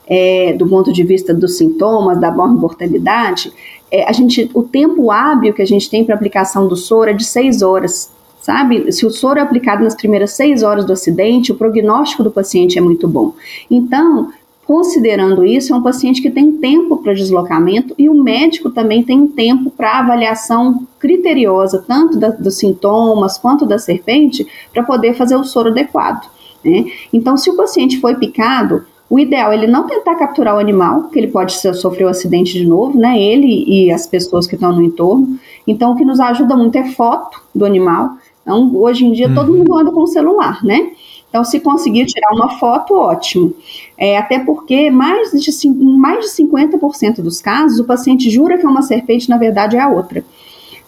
é, 0.07 0.53
do 0.53 0.69
ponto 0.69 0.93
de 0.93 1.03
vista 1.03 1.33
dos 1.33 1.57
sintomas, 1.57 2.21
da 2.21 2.31
mortalidade, 2.31 3.53
é, 3.91 4.09
a 4.09 4.13
gente, 4.13 4.51
o 4.55 4.63
tempo 4.63 5.11
hábil 5.11 5.55
que 5.55 5.63
a 5.63 5.67
gente 5.67 5.89
tem 5.89 6.05
para 6.05 6.15
aplicação 6.15 6.67
do 6.67 6.77
soro 6.77 7.11
é 7.11 7.13
de 7.13 7.25
seis 7.25 7.63
horas 7.63 8.14
sabe? 8.45 8.93
Se 8.93 9.07
o 9.07 9.11
soro 9.11 9.39
é 9.39 9.43
aplicado 9.43 9.83
nas 9.83 9.95
primeiras 9.95 10.33
seis 10.33 10.63
horas 10.63 10.85
do 10.85 10.93
acidente, 10.93 11.51
o 11.51 11.55
prognóstico 11.55 12.23
do 12.23 12.31
paciente 12.31 12.79
é 12.79 12.81
muito 12.83 13.09
bom. 13.09 13.33
Então, 13.71 14.29
considerando 14.67 15.43
isso, 15.43 15.73
é 15.73 15.77
um 15.77 15.83
paciente 15.83 16.21
que 16.21 16.31
tem 16.31 16.53
tempo 16.53 16.99
para 16.99 17.15
deslocamento 17.15 17.95
e 17.97 18.07
o 18.07 18.23
médico 18.23 18.69
também 18.69 19.03
tem 19.03 19.27
tempo 19.27 19.71
para 19.71 19.99
avaliação 19.99 20.87
criteriosa, 20.99 21.83
tanto 21.89 22.19
da, 22.19 22.29
dos 22.29 22.59
sintomas 22.59 23.39
quanto 23.39 23.65
da 23.65 23.79
serpente, 23.79 24.47
para 24.75 24.83
poder 24.83 25.15
fazer 25.15 25.37
o 25.37 25.45
soro 25.45 25.71
adequado. 25.71 26.29
Né? 26.63 26.85
Então, 27.15 27.39
se 27.39 27.49
o 27.49 27.57
paciente 27.57 27.99
foi 27.99 28.15
picado, 28.17 28.85
o 29.09 29.19
ideal 29.19 29.53
é 29.53 29.55
ele 29.55 29.67
não 29.67 29.87
tentar 29.87 30.17
capturar 30.17 30.57
o 30.57 30.59
animal, 30.59 31.05
que 31.05 31.19
ele 31.19 31.29
pode 31.29 31.55
sofrer 31.55 32.05
o 32.05 32.09
um 32.09 32.11
acidente 32.11 32.53
de 32.53 32.67
novo, 32.67 32.99
né? 32.99 33.21
Ele 33.21 33.65
e 33.67 33.93
as 33.93 34.07
pessoas 34.07 34.47
que 34.47 34.55
estão 34.55 34.73
no 34.73 34.83
entorno. 34.83 35.39
Então, 35.67 35.93
o 35.93 35.97
que 35.97 36.05
nos 36.05 36.21
ajuda 36.21 36.57
muito 36.57 36.77
é 36.77 36.91
foto 36.93 37.41
do 37.55 37.65
animal. 37.65 38.17
Então, 38.45 38.77
hoje 38.77 39.07
em 39.07 39.13
dia, 39.13 39.27
uhum. 39.29 39.35
todo 39.35 39.53
mundo 39.53 39.77
anda 39.77 39.91
com 39.91 40.03
o 40.03 40.07
celular, 40.07 40.63
né? 40.63 40.91
Então, 41.35 41.43
se 41.43 41.59
conseguir 41.59 42.05
tirar 42.07 42.33
uma 42.33 42.59
foto, 42.59 42.95
ótimo. 42.95 43.53
É, 43.99 44.17
até 44.17 44.39
porque 44.39 44.89
mais 44.89 45.33
de, 45.33 45.69
mais 45.69 46.27
de 46.27 46.31
50% 46.31 47.17
dos 47.17 47.41
casos, 47.41 47.81
o 47.81 47.85
paciente 47.85 48.31
jura 48.31 48.57
que 48.57 48.65
é 48.65 48.69
uma 48.69 48.83
serpente, 48.83 49.29
na 49.29 49.37
verdade 49.37 49.77
é 49.77 49.81
a 49.81 49.89
outra, 49.89 50.25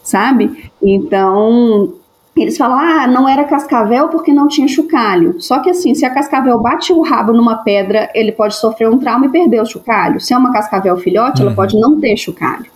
sabe? 0.05 0.71
Então, 0.81 1.95
eles 2.37 2.57
falam, 2.57 2.79
ah, 2.79 3.07
não 3.07 3.29
era 3.29 3.43
cascavel 3.43 4.09
porque 4.09 4.33
não 4.33 4.47
tinha 4.47 4.69
chocalho. 4.69 5.41
Só 5.41 5.59
que 5.61 5.71
assim, 5.71 5.95
se 5.95 6.05
a 6.05 6.11
cascavel 6.11 6.61
bate 6.61 6.93
o 6.93 7.03
rabo 7.03 7.33
numa 7.33 7.57
pedra, 7.57 8.11
ele 8.15 8.31
pode 8.31 8.55
sofrer 8.55 8.89
um 8.89 8.99
trauma 8.99 9.27
e 9.27 9.31
perder 9.31 9.63
o 9.63 9.67
chocalho. 9.67 10.21
Se 10.21 10.35
é 10.35 10.39
uma 10.39 10.53
cascavel 10.53 10.97
filhote, 10.99 11.41
uhum. 11.41 11.49
ela 11.49 11.57
pode 11.57 11.81
não 11.81 11.99
ter 11.99 12.17
chocalho. 12.17 12.67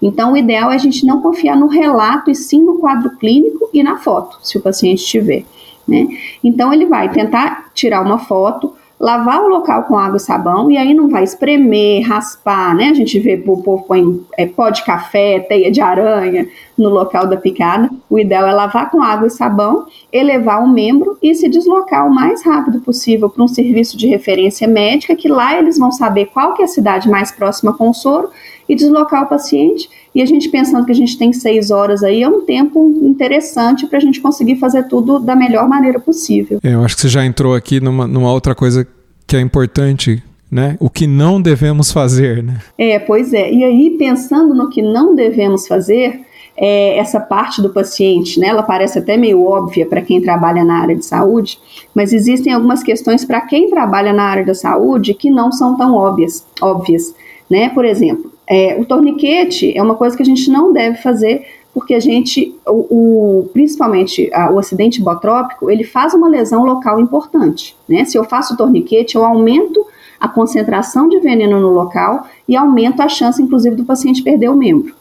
Então, 0.00 0.32
o 0.32 0.36
ideal 0.36 0.70
é 0.70 0.74
a 0.74 0.78
gente 0.78 1.06
não 1.06 1.22
confiar 1.22 1.56
no 1.56 1.66
relato 1.66 2.30
e 2.30 2.34
sim 2.34 2.62
no 2.62 2.78
quadro 2.78 3.10
clínico 3.16 3.68
e 3.72 3.82
na 3.82 3.96
foto, 3.96 4.38
se 4.42 4.58
o 4.58 4.60
paciente 4.60 5.04
tiver. 5.04 5.44
Né? 5.86 6.06
Então, 6.42 6.72
ele 6.72 6.86
vai 6.86 7.10
tentar 7.10 7.70
tirar 7.74 8.02
uma 8.02 8.18
foto, 8.18 8.74
lavar 8.98 9.42
o 9.42 9.48
local 9.48 9.84
com 9.84 9.98
água 9.98 10.16
e 10.16 10.20
sabão, 10.20 10.70
e 10.70 10.76
aí 10.76 10.94
não 10.94 11.08
vai 11.08 11.22
espremer, 11.22 12.06
raspar, 12.06 12.74
né? 12.74 12.88
A 12.88 12.94
gente 12.94 13.18
vê 13.20 13.42
o 13.46 13.58
povo 13.58 13.84
põe 13.86 14.24
é, 14.38 14.46
pó 14.46 14.70
de 14.70 14.82
café, 14.84 15.40
teia 15.40 15.70
de 15.70 15.82
aranha 15.82 16.48
no 16.78 16.88
local 16.88 17.26
da 17.26 17.36
picada. 17.36 17.90
O 18.08 18.18
ideal 18.18 18.46
é 18.46 18.52
lavar 18.52 18.90
com 18.90 19.02
água 19.02 19.26
e 19.26 19.30
sabão, 19.30 19.86
elevar 20.10 20.62
o 20.62 20.68
membro 20.68 21.18
e 21.22 21.34
se 21.34 21.46
deslocar 21.48 22.06
o 22.06 22.14
mais 22.14 22.42
rápido 22.42 22.80
possível 22.80 23.28
para 23.28 23.44
um 23.44 23.48
serviço 23.48 23.98
de 23.98 24.06
referência 24.06 24.66
médica, 24.66 25.14
que 25.14 25.28
lá 25.28 25.58
eles 25.58 25.78
vão 25.78 25.92
saber 25.92 26.26
qual 26.26 26.54
que 26.54 26.62
é 26.62 26.64
a 26.64 26.68
cidade 26.68 27.08
mais 27.08 27.30
próxima 27.30 27.74
com 27.74 27.90
o 27.90 27.94
soro 27.94 28.30
e 28.68 28.74
deslocar 28.74 29.24
o 29.24 29.28
paciente. 29.28 29.88
E 30.14 30.22
a 30.22 30.26
gente 30.26 30.48
pensando 30.48 30.84
que 30.86 30.92
a 30.92 30.94
gente 30.94 31.18
tem 31.18 31.32
seis 31.32 31.70
horas 31.70 32.02
aí, 32.02 32.22
é 32.22 32.28
um 32.28 32.42
tempo 32.42 33.00
interessante 33.02 33.86
para 33.86 33.98
a 33.98 34.00
gente 34.00 34.20
conseguir 34.20 34.56
fazer 34.56 34.84
tudo 34.84 35.18
da 35.18 35.36
melhor 35.36 35.68
maneira 35.68 36.00
possível. 36.00 36.58
É, 36.62 36.74
eu 36.74 36.84
acho 36.84 36.94
que 36.96 37.02
você 37.02 37.08
já 37.08 37.24
entrou 37.24 37.54
aqui 37.54 37.80
numa, 37.80 38.06
numa 38.06 38.32
outra 38.32 38.54
coisa 38.54 38.86
que 39.26 39.36
é 39.36 39.40
importante 39.40 40.22
né? 40.50 40.76
O 40.78 40.88
que 40.88 41.06
não 41.08 41.42
devemos 41.42 41.90
fazer, 41.90 42.42
né? 42.42 42.60
É, 42.78 42.98
pois 43.00 43.32
é. 43.32 43.52
E 43.52 43.64
aí, 43.64 43.96
pensando 43.98 44.54
no 44.54 44.70
que 44.70 44.80
não 44.80 45.12
devemos 45.14 45.66
fazer, 45.66 46.20
é, 46.56 46.96
essa 46.98 47.20
parte 47.20 47.60
do 47.60 47.70
paciente, 47.70 48.40
né? 48.40 48.48
Ela 48.48 48.62
parece 48.62 48.98
até 48.98 49.16
meio 49.16 49.44
óbvia 49.44 49.86
para 49.86 50.00
quem 50.00 50.20
trabalha 50.20 50.64
na 50.64 50.80
área 50.80 50.96
de 50.96 51.04
saúde, 51.04 51.58
mas 51.94 52.12
existem 52.12 52.52
algumas 52.52 52.82
questões 52.82 53.24
para 53.24 53.40
quem 53.42 53.68
trabalha 53.68 54.12
na 54.12 54.24
área 54.24 54.44
da 54.44 54.54
saúde 54.54 55.14
que 55.14 55.30
não 55.30 55.52
são 55.52 55.76
tão 55.76 55.94
óbvias, 55.94 56.46
óbvias, 56.60 57.14
né? 57.50 57.68
Por 57.70 57.84
exemplo, 57.84 58.32
é, 58.48 58.76
o 58.80 58.84
torniquete 58.84 59.76
é 59.76 59.82
uma 59.82 59.96
coisa 59.96 60.16
que 60.16 60.22
a 60.22 60.26
gente 60.26 60.50
não 60.50 60.72
deve 60.72 60.98
fazer 60.98 61.44
porque 61.76 61.92
a 61.92 62.00
gente, 62.00 62.54
o, 62.66 63.40
o 63.42 63.50
principalmente 63.52 64.30
a, 64.32 64.50
o 64.50 64.58
acidente 64.58 65.02
botrópico, 65.02 65.70
ele 65.70 65.84
faz 65.84 66.14
uma 66.14 66.26
lesão 66.26 66.64
local 66.64 66.98
importante, 66.98 67.76
né? 67.86 68.02
Se 68.06 68.16
eu 68.16 68.24
faço 68.24 68.54
o 68.54 68.56
torniquete, 68.56 69.14
eu 69.14 69.22
aumento 69.22 69.84
a 70.18 70.26
concentração 70.26 71.06
de 71.06 71.20
veneno 71.20 71.60
no 71.60 71.68
local 71.68 72.26
e 72.48 72.56
aumento 72.56 73.02
a 73.02 73.10
chance, 73.10 73.42
inclusive, 73.42 73.76
do 73.76 73.84
paciente 73.84 74.22
perder 74.22 74.48
o 74.48 74.56
membro. 74.56 74.94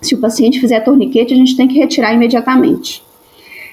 Se 0.00 0.14
o 0.14 0.20
paciente 0.20 0.60
fizer 0.60 0.78
torniquete, 0.84 1.34
a 1.34 1.36
gente 1.36 1.56
tem 1.56 1.66
que 1.66 1.76
retirar 1.76 2.14
imediatamente. 2.14 3.02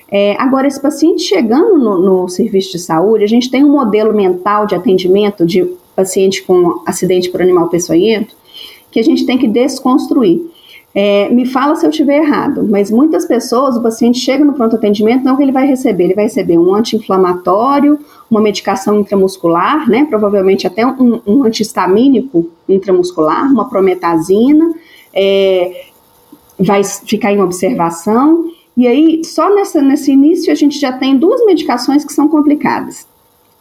É, 0.10 0.36
agora, 0.40 0.68
esse 0.68 0.82
paciente 0.82 1.22
chegando 1.22 1.78
no, 1.78 2.00
no, 2.00 2.28
serviço 2.28 2.72
de 2.72 2.80
saúde, 2.80 3.24
a 3.24 3.28
gente 3.28 3.52
tem 3.52 3.64
um 3.64 3.72
modelo 3.72 4.16
mental 4.16 4.66
de 4.66 4.74
atendimento 4.74 5.46
de 5.46 5.64
paciente 5.96 6.42
com 6.42 6.82
acidente 6.88 7.30
por 7.30 7.40
animal 7.40 7.70
peçonhento 7.70 8.41
que 8.92 9.00
a 9.00 9.04
gente 9.04 9.26
tem 9.26 9.38
que 9.38 9.48
desconstruir. 9.48 10.42
É, 10.94 11.30
me 11.30 11.46
fala 11.46 11.76
se 11.76 11.86
eu 11.86 11.90
estiver 11.90 12.18
errado, 12.18 12.68
mas 12.70 12.92
muitas 12.92 13.26
pessoas, 13.26 13.78
o 13.78 13.82
paciente 13.82 14.20
chega 14.20 14.44
no 14.44 14.54
pronto 14.54 14.76
atendimento, 14.76 15.24
não 15.24 15.38
que 15.38 15.44
ele 15.44 15.52
vai 15.52 15.66
receber, 15.66 16.04
ele 16.04 16.14
vai 16.14 16.26
receber 16.26 16.58
um 16.58 16.76
anti-inflamatório, 16.76 17.98
uma 18.30 18.42
medicação 18.42 19.00
intramuscular, 19.00 19.90
né, 19.90 20.06
provavelmente 20.10 20.68
até 20.68 20.86
um, 20.86 21.22
um 21.26 21.44
antihistamínico 21.46 22.50
intramuscular, 22.68 23.50
uma 23.50 23.70
prometazina, 23.70 24.74
é, 25.14 25.86
vai 26.60 26.84
ficar 26.84 27.32
em 27.32 27.42
observação, 27.42 28.52
e 28.76 28.86
aí 28.86 29.24
só 29.24 29.54
nessa, 29.54 29.82
nesse 29.82 30.12
início 30.12 30.52
a 30.52 30.56
gente 30.56 30.78
já 30.78 30.92
tem 30.92 31.18
duas 31.18 31.46
medicações 31.46 32.04
que 32.04 32.12
são 32.12 32.28
complicadas. 32.28 33.08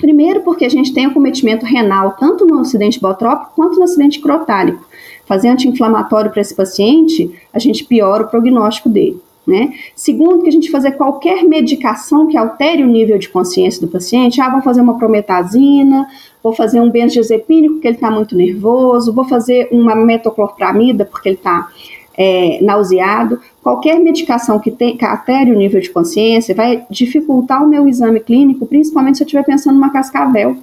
Primeiro, 0.01 0.41
porque 0.41 0.65
a 0.65 0.69
gente 0.69 0.93
tem 0.93 1.07
acometimento 1.07 1.67
renal 1.67 2.17
tanto 2.19 2.47
no 2.47 2.61
acidente 2.61 3.01
botrópico 3.01 3.53
quanto 3.55 3.77
no 3.77 3.85
acidente 3.85 4.21
crotálico. 4.21 4.85
Fazer 5.27 5.49
anti-inflamatório 5.49 6.31
para 6.31 6.41
esse 6.41 6.55
paciente, 6.55 7.31
a 7.53 7.59
gente 7.59 7.85
piora 7.85 8.25
o 8.25 8.29
prognóstico 8.29 8.89
dele. 8.89 9.21
Né? 9.47 9.73
Segundo, 9.97 10.43
que 10.43 10.49
a 10.49 10.53
gente 10.53 10.71
fazer 10.71 10.93
qualquer 10.93 11.43
medicação 11.45 12.27
que 12.27 12.37
altere 12.37 12.85
o 12.85 12.87
nível 12.87 13.19
de 13.19 13.29
consciência 13.29 13.81
do 13.81 13.89
paciente, 13.89 14.41
ah, 14.41 14.51
vou 14.51 14.63
fazer 14.63 14.81
uma 14.81 14.99
prometazina, 14.99 16.07
vou 16.43 16.55
fazer 16.55 16.81
um 16.81 16.91
benzodiazepínico 16.91 17.75
porque 17.75 17.89
ele 17.89 17.97
está 17.97 18.11
muito 18.11 18.37
nervoso, 18.37 19.13
vou 19.13 19.25
fazer 19.25 19.69
uma 19.73 19.97
metoclopramida 19.97 21.05
porque 21.05 21.31
ele 21.31 21.37
está 21.37 21.69
é, 22.23 22.59
nauseado, 22.61 23.41
qualquer 23.63 23.99
medicação 23.99 24.59
que, 24.59 24.71
tem, 24.71 24.95
que 24.95 25.07
altere 25.07 25.53
o 25.53 25.57
nível 25.57 25.81
de 25.81 25.89
consciência 25.89 26.55
vai 26.55 26.85
dificultar 26.91 27.65
o 27.65 27.67
meu 27.67 27.89
exame 27.89 28.21
clínico, 28.21 28.67
principalmente 28.67 29.17
se 29.17 29.23
eu 29.23 29.25
estiver 29.25 29.43
pensando 29.43 29.77
numa 29.77 29.91
cascavel. 29.91 30.55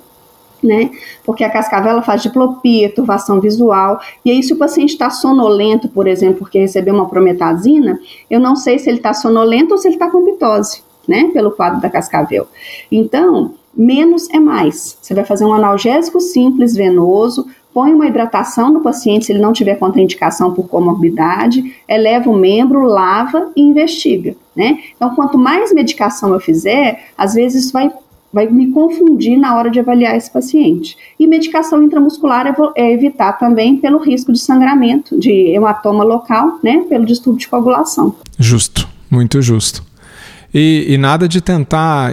Né? 0.61 0.91
Porque 1.25 1.43
a 1.43 1.49
cascavel 1.49 1.99
faz 2.03 2.21
diplopia, 2.21 2.93
turvação 2.93 3.41
visual, 3.41 3.99
e 4.23 4.29
aí 4.29 4.43
se 4.43 4.53
o 4.53 4.57
paciente 4.57 4.91
está 4.91 5.09
sonolento, 5.09 5.89
por 5.89 6.07
exemplo, 6.07 6.39
porque 6.39 6.59
recebeu 6.59 6.93
uma 6.93 7.09
prometazina, 7.09 7.99
eu 8.29 8.39
não 8.39 8.55
sei 8.55 8.77
se 8.77 8.87
ele 8.87 8.97
está 8.97 9.13
sonolento 9.13 9.73
ou 9.73 9.79
se 9.79 9.87
ele 9.87 9.95
está 9.95 10.11
com 10.11 10.25
pitose, 10.25 10.83
né? 11.07 11.29
Pelo 11.33 11.51
quadro 11.51 11.79
da 11.79 11.89
cascavel. 11.89 12.47
Então, 12.91 13.53
menos 13.75 14.29
é 14.31 14.39
mais. 14.39 14.97
Você 14.99 15.13
vai 15.13 15.23
fazer 15.23 15.45
um 15.45 15.53
analgésico 15.53 16.19
simples, 16.19 16.75
venoso, 16.75 17.47
põe 17.77 17.93
uma 17.93 18.07
hidratação 18.07 18.74
no 18.74 18.81
paciente 18.81 19.27
se 19.27 19.31
ele 19.31 19.39
não 19.39 19.53
tiver 19.53 19.75
contraindicação 19.75 20.51
por 20.51 20.67
comorbidade, 20.67 21.75
eleva 21.88 22.27
o 22.27 22.36
membro, 22.36 22.81
lava 22.81 23.51
e 23.55 23.62
investiga, 23.62 24.36
né? 24.55 24.79
Então, 24.96 25.13
quanto 25.13 25.38
mais 25.38 25.72
medicação 25.72 26.34
eu 26.34 26.39
fizer, 26.39 27.10
às 27.15 27.36
vezes 27.36 27.65
isso 27.65 27.74
vai 27.74 27.91
vai 28.34 28.48
me 28.48 28.72
confundir 28.72 29.38
na 29.38 29.55
hora 29.55 29.69
de 29.69 29.79
avaliar 29.79 30.15
esse 30.15 30.29
paciente. 30.29 30.98
E 31.19 31.27
medicação 31.27 31.84
intramuscular 31.84 32.55
é 32.75 32.91
evitar 32.91 33.34
também 33.34 33.77
pelo 33.77 34.00
risco 34.00 34.34
de 34.34 34.39
sangramento, 34.39 35.17
de 35.17 35.31
hematoma 35.31 36.03
local, 36.03 36.60
né, 36.63 36.84
pelo 36.89 37.05
distúrbio 37.05 37.39
de 37.39 37.48
coagulação. 37.48 38.15
Justo, 38.39 38.88
muito 39.10 39.39
justo. 39.39 39.84
E, 40.51 40.88
e 40.89 40.98
nada 40.98 41.27
de 41.27 41.41
tentar 41.41 42.12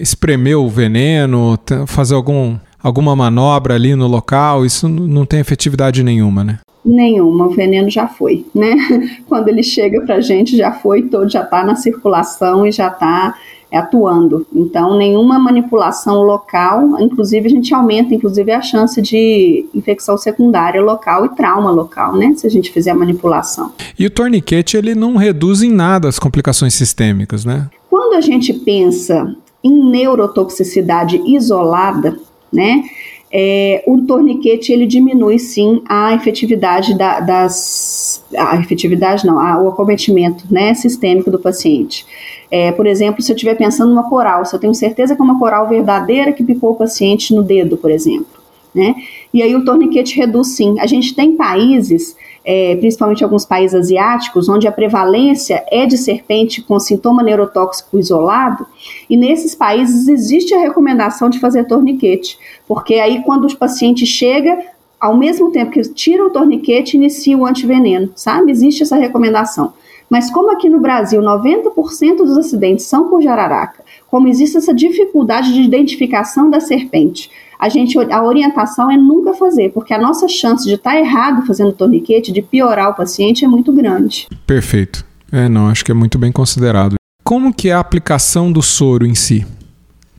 espremer 0.00 0.58
o 0.58 0.68
veneno, 0.68 1.56
fazer 1.86 2.14
algum 2.14 2.56
alguma 2.86 3.16
manobra 3.16 3.74
ali 3.74 3.96
no 3.96 4.06
local, 4.06 4.64
isso 4.64 4.88
não 4.88 5.26
tem 5.26 5.40
efetividade 5.40 6.04
nenhuma, 6.04 6.44
né? 6.44 6.60
Nenhuma, 6.84 7.46
o 7.46 7.50
veneno 7.50 7.90
já 7.90 8.06
foi, 8.06 8.46
né? 8.54 8.76
Quando 9.26 9.48
ele 9.48 9.64
chega 9.64 10.00
para 10.02 10.16
a 10.16 10.20
gente, 10.20 10.56
já 10.56 10.70
foi 10.70 11.02
todo, 11.02 11.28
já 11.28 11.42
está 11.42 11.64
na 11.64 11.74
circulação 11.74 12.64
e 12.64 12.70
já 12.70 12.86
está 12.86 13.34
atuando. 13.72 14.46
Então, 14.54 14.96
nenhuma 14.96 15.36
manipulação 15.36 16.22
local, 16.22 17.00
inclusive 17.00 17.48
a 17.48 17.50
gente 17.50 17.74
aumenta, 17.74 18.14
inclusive 18.14 18.52
a 18.52 18.62
chance 18.62 19.02
de 19.02 19.66
infecção 19.74 20.16
secundária 20.16 20.80
local 20.80 21.26
e 21.26 21.30
trauma 21.30 21.72
local, 21.72 22.14
né? 22.14 22.34
Se 22.36 22.46
a 22.46 22.50
gente 22.50 22.70
fizer 22.70 22.92
a 22.92 22.94
manipulação. 22.94 23.72
E 23.98 24.06
o 24.06 24.10
torniquete 24.10 24.76
ele 24.76 24.94
não 24.94 25.16
reduz 25.16 25.60
em 25.60 25.72
nada 25.72 26.08
as 26.08 26.20
complicações 26.20 26.74
sistêmicas, 26.74 27.44
né? 27.44 27.68
Quando 27.90 28.14
a 28.14 28.20
gente 28.20 28.54
pensa 28.54 29.34
em 29.66 29.90
neurotoxicidade 29.90 31.20
isolada, 31.26 32.16
né? 32.52 32.84
é, 33.32 33.82
o 33.86 33.98
torniquete 34.02 34.72
ele 34.72 34.86
diminui 34.86 35.38
sim 35.38 35.82
a 35.88 36.14
efetividade 36.14 36.96
da, 36.96 37.20
das 37.20 38.24
a 38.36 38.56
efetividade 38.56 39.26
não, 39.26 39.38
a, 39.38 39.60
o 39.60 39.68
acometimento 39.68 40.44
né, 40.50 40.72
sistêmico 40.74 41.30
do 41.30 41.38
paciente. 41.38 42.06
É, 42.50 42.70
por 42.72 42.86
exemplo, 42.86 43.20
se 43.20 43.30
eu 43.30 43.34
estiver 43.34 43.54
pensando 43.56 43.90
numa 43.90 44.08
coral, 44.08 44.44
se 44.44 44.54
eu 44.54 44.60
tenho 44.60 44.74
certeza 44.74 45.14
que 45.14 45.20
é 45.20 45.24
uma 45.24 45.38
coral 45.38 45.68
verdadeira 45.68 46.32
que 46.32 46.44
picou 46.44 46.72
o 46.72 46.76
paciente 46.76 47.34
no 47.34 47.42
dedo, 47.42 47.76
por 47.76 47.90
exemplo, 47.90 48.40
né? 48.74 48.94
E 49.34 49.42
aí 49.42 49.54
o 49.54 49.64
torniquete 49.64 50.16
reduz 50.16 50.48
sim. 50.48 50.78
A 50.78 50.86
gente 50.86 51.14
tem 51.14 51.36
países 51.36 52.16
é, 52.46 52.76
principalmente 52.76 53.24
alguns 53.24 53.44
países 53.44 53.74
asiáticos, 53.74 54.48
onde 54.48 54.68
a 54.68 54.72
prevalência 54.72 55.64
é 55.68 55.84
de 55.84 55.98
serpente 55.98 56.62
com 56.62 56.78
sintoma 56.78 57.20
neurotóxico 57.20 57.98
isolado, 57.98 58.64
e 59.10 59.16
nesses 59.16 59.56
países 59.56 60.06
existe 60.06 60.54
a 60.54 60.60
recomendação 60.60 61.28
de 61.28 61.40
fazer 61.40 61.64
torniquete, 61.64 62.38
porque 62.68 62.94
aí 62.94 63.24
quando 63.24 63.46
o 63.46 63.56
paciente 63.56 64.06
chega, 64.06 64.56
ao 65.00 65.16
mesmo 65.16 65.50
tempo 65.50 65.72
que 65.72 65.82
tira 65.92 66.24
o 66.24 66.30
torniquete, 66.30 66.96
inicia 66.96 67.36
o 67.36 67.44
antiveneno, 67.44 68.12
sabe? 68.14 68.52
Existe 68.52 68.84
essa 68.84 68.96
recomendação. 68.96 69.72
Mas 70.08 70.30
como 70.30 70.52
aqui 70.52 70.68
no 70.68 70.80
Brasil 70.80 71.20
90% 71.20 72.16
dos 72.18 72.38
acidentes 72.38 72.86
são 72.86 73.08
por 73.08 73.20
jararaca, 73.20 73.82
como 74.08 74.28
existe 74.28 74.56
essa 74.56 74.72
dificuldade 74.72 75.52
de 75.52 75.62
identificação 75.62 76.48
da 76.48 76.60
serpente, 76.60 77.30
a 77.58 77.68
gente 77.68 77.98
a 77.98 78.22
orientação 78.22 78.90
é 78.90 78.96
nunca 78.96 79.34
fazer, 79.34 79.72
porque 79.72 79.92
a 79.92 79.98
nossa 79.98 80.28
chance 80.28 80.64
de 80.64 80.74
estar 80.74 80.92
tá 80.92 80.98
errado 80.98 81.46
fazendo 81.46 81.72
torniquete, 81.72 82.32
de 82.32 82.42
piorar 82.42 82.90
o 82.90 82.94
paciente 82.94 83.44
é 83.44 83.48
muito 83.48 83.72
grande. 83.72 84.28
Perfeito. 84.46 85.04
É, 85.32 85.48
não, 85.48 85.68
acho 85.68 85.84
que 85.84 85.90
é 85.90 85.94
muito 85.94 86.18
bem 86.18 86.30
considerado. 86.30 86.96
Como 87.24 87.52
que 87.52 87.68
é 87.68 87.72
a 87.72 87.80
aplicação 87.80 88.52
do 88.52 88.62
soro 88.62 89.04
em 89.04 89.14
si? 89.14 89.44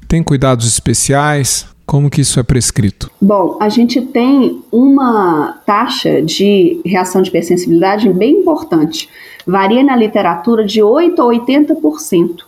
Tem 0.08 0.22
cuidados 0.22 0.68
especiais? 0.68 1.68
Como 1.86 2.10
que 2.10 2.20
isso 2.20 2.38
é 2.38 2.44
prescrito? 2.44 3.10
Bom, 3.22 3.58
a 3.62 3.70
gente 3.70 4.02
tem 4.02 4.62
uma 4.70 5.62
taxa 5.66 6.22
de 6.22 6.82
reação 6.86 7.22
de 7.22 7.30
hipersensibilidade 7.30 8.12
bem 8.12 8.42
importante. 8.42 9.08
Varia 9.48 9.82
na 9.82 9.96
literatura 9.96 10.66
de 10.66 10.84
8 10.84 11.22
a 11.22 11.26
80%. 11.26 12.44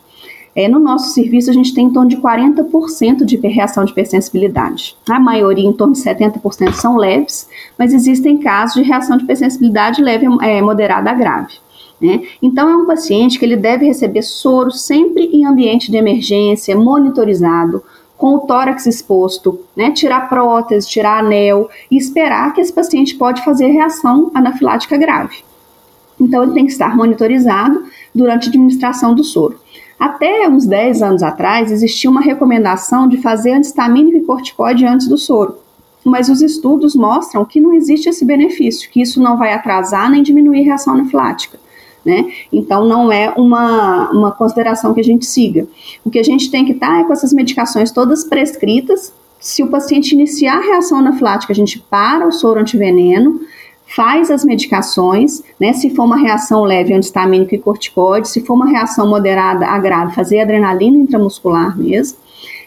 É, 0.54 0.68
no 0.68 0.80
nosso 0.80 1.14
serviço, 1.14 1.50
a 1.50 1.54
gente 1.54 1.74
tem 1.74 1.86
em 1.86 1.94
torno 1.94 2.10
de 2.10 2.18
40% 2.18 3.24
de 3.24 3.38
reação 3.38 3.86
de 3.86 3.92
hipersensibilidade. 3.92 4.98
A 5.08 5.18
maioria, 5.18 5.66
em 5.66 5.72
torno 5.72 5.94
de 5.94 6.02
70%, 6.02 6.74
são 6.74 6.98
leves, 6.98 7.48
mas 7.78 7.94
existem 7.94 8.40
casos 8.40 8.74
de 8.74 8.82
reação 8.82 9.16
de 9.16 9.24
hipersensibilidade 9.24 10.02
leve, 10.02 10.26
é, 10.42 10.62
moderada 10.62 11.12
a 11.12 11.14
grave. 11.14 11.54
Né? 12.02 12.24
Então, 12.42 12.70
é 12.70 12.76
um 12.76 12.86
paciente 12.86 13.40
que 13.40 13.46
ele 13.46 13.56
deve 13.56 13.86
receber 13.86 14.22
soro 14.22 14.72
sempre 14.72 15.26
em 15.32 15.46
ambiente 15.46 15.90
de 15.90 15.96
emergência, 15.96 16.76
monitorizado, 16.76 17.82
com 18.18 18.36
o 18.36 18.40
tórax 18.40 18.86
exposto, 18.86 19.62
né? 19.74 19.92
tirar 19.92 20.28
prótese, 20.28 20.90
tirar 20.90 21.20
anel 21.20 21.70
e 21.90 21.96
esperar 21.96 22.54
que 22.54 22.60
esse 22.60 22.74
paciente 22.74 23.16
pode 23.16 23.42
fazer 23.46 23.68
reação 23.68 24.30
anafilática 24.34 24.98
grave. 24.98 25.49
Então, 26.20 26.44
ele 26.44 26.54
tem 26.54 26.66
que 26.66 26.72
estar 26.72 26.96
monitorizado 26.96 27.84
durante 28.14 28.48
a 28.48 28.50
administração 28.50 29.16
do 29.16 29.24
soro. 29.24 29.60
Até 30.00 30.48
uns 30.48 30.66
10 30.66 31.02
anos 31.02 31.24
atrás, 31.24 31.72
existia 31.72 32.10
uma 32.10 32.22
recomendação 32.22 33.08
de 33.08 33.18
fazer 33.18 33.52
antistamínico 33.52 34.18
e 34.18 34.24
corticoide 34.24 34.86
antes 34.86 35.08
do 35.08 35.18
soro. 35.18 35.58
Mas 36.06 36.30
os 36.30 36.42
estudos 36.42 36.96
mostram 36.96 37.44
que 37.44 37.60
não 37.60 37.74
existe 37.74 38.08
esse 38.08 38.24
benefício, 38.24 38.90
que 38.90 39.02
isso 39.02 39.22
não 39.22 39.38
vai 39.38 39.54
atrasar 39.54 40.10
nem 40.10 40.24
diminuir 40.24 40.62
a 40.62 40.66
reação 40.66 40.94
anafilática. 40.94 41.60
Né? 42.06 42.32
Então, 42.52 42.88
não 42.88 43.12
é 43.12 43.30
uma, 43.36 44.10
uma 44.12 44.32
consideração 44.32 44.94
que 44.94 45.02
a 45.02 45.04
gente 45.04 45.26
siga. 45.26 45.68
O 46.04 46.10
que 46.10 46.18
a 46.18 46.24
gente 46.24 46.50
tem 46.50 46.64
que 46.64 46.72
estar 46.72 47.02
é 47.02 47.04
com 47.04 47.12
essas 47.12 47.34
medicações 47.34 47.92
todas 47.92 48.24
prescritas. 48.24 49.14
Se 49.38 49.62
o 49.62 49.68
paciente 49.68 50.14
iniciar 50.14 50.58
a 50.58 50.62
reação 50.62 51.00
anafilática, 51.00 51.52
a 51.52 51.56
gente 51.56 51.78
para 51.78 52.26
o 52.26 52.32
soro 52.32 52.62
antiveneno, 52.62 53.42
faz 53.96 54.30
as 54.30 54.46
medicações, 54.46 55.44
né? 55.60 55.74
Se 55.74 55.90
for 55.90 56.04
uma 56.04 56.18
reação 56.18 56.64
leve, 56.64 56.94
antistamínico 56.94 57.56
e 57.56 57.58
corticoide, 57.58 58.28
se 58.28 58.42
for 58.42 58.54
uma 58.54 58.68
reação 58.68 59.10
moderada 59.10 59.66
a 59.66 59.80
grave, 59.80 60.14
fazer 60.14 60.42
adrenalina 60.42 60.98
intramuscular 60.98 61.78
mesmo. 61.78 62.18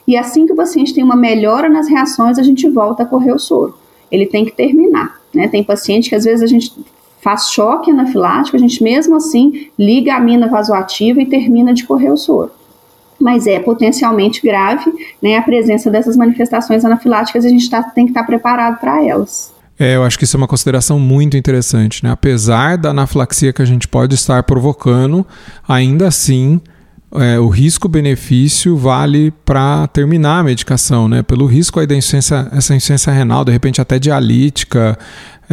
E 0.06 0.16
assim 0.16 0.46
que 0.46 0.52
o 0.52 0.56
paciente 0.56 0.92
tem 0.92 1.04
uma 1.04 1.14
melhora 1.14 1.68
nas 1.68 1.88
reações, 1.88 2.38
a 2.38 2.42
gente 2.42 2.68
volta 2.68 3.04
a 3.04 3.06
correr 3.06 3.32
o 3.32 3.38
soro. 3.38 3.74
Ele 4.10 4.26
tem 4.26 4.44
que 4.44 4.50
terminar, 4.50 5.20
né? 5.32 5.46
Tem 5.46 5.62
paciente 5.62 6.08
que 6.08 6.16
às 6.16 6.24
vezes 6.24 6.42
a 6.42 6.46
gente 6.46 6.72
faz 7.20 7.50
choque 7.52 7.90
anafilático, 7.90 8.56
a 8.56 8.60
gente 8.60 8.82
mesmo 8.82 9.14
assim 9.14 9.68
liga 9.78 10.14
a 10.14 10.20
mina 10.20 10.48
vasoativa 10.48 11.22
e 11.22 11.26
termina 11.26 11.72
de 11.72 11.86
correr 11.86 12.10
o 12.10 12.16
soro. 12.16 12.50
Mas 13.20 13.46
é 13.46 13.60
potencialmente 13.60 14.42
grave, 14.42 14.92
né? 15.22 15.36
A 15.36 15.42
presença 15.42 15.88
dessas 15.88 16.16
manifestações 16.16 16.84
anafiláticas, 16.84 17.44
a 17.44 17.48
gente 17.48 17.70
tá, 17.70 17.80
tem 17.80 18.06
que 18.06 18.10
estar 18.10 18.22
tá 18.22 18.26
preparado 18.26 18.80
para 18.80 19.04
elas. 19.04 19.51
É, 19.78 19.96
eu 19.96 20.04
acho 20.04 20.18
que 20.18 20.24
isso 20.24 20.36
é 20.36 20.38
uma 20.38 20.46
consideração 20.46 20.98
muito 20.98 21.36
interessante, 21.36 22.04
né? 22.04 22.10
Apesar 22.10 22.76
da 22.76 22.90
anafilaxia 22.90 23.52
que 23.52 23.62
a 23.62 23.64
gente 23.64 23.88
pode 23.88 24.14
estar 24.14 24.42
provocando, 24.42 25.26
ainda 25.66 26.06
assim 26.06 26.60
é, 27.14 27.38
o 27.38 27.48
risco-benefício 27.48 28.76
vale 28.76 29.30
para 29.44 29.86
terminar 29.88 30.38
a 30.40 30.42
medicação, 30.42 31.08
né? 31.08 31.22
Pelo 31.22 31.46
risco 31.46 31.78
aí 31.78 31.86
da 31.86 31.94
insuficiência, 31.94 32.48
essa 32.52 32.74
insuficiência 32.74 33.12
renal, 33.12 33.44
de 33.44 33.52
repente 33.52 33.80
até 33.80 33.98
dialítica, 33.98 34.98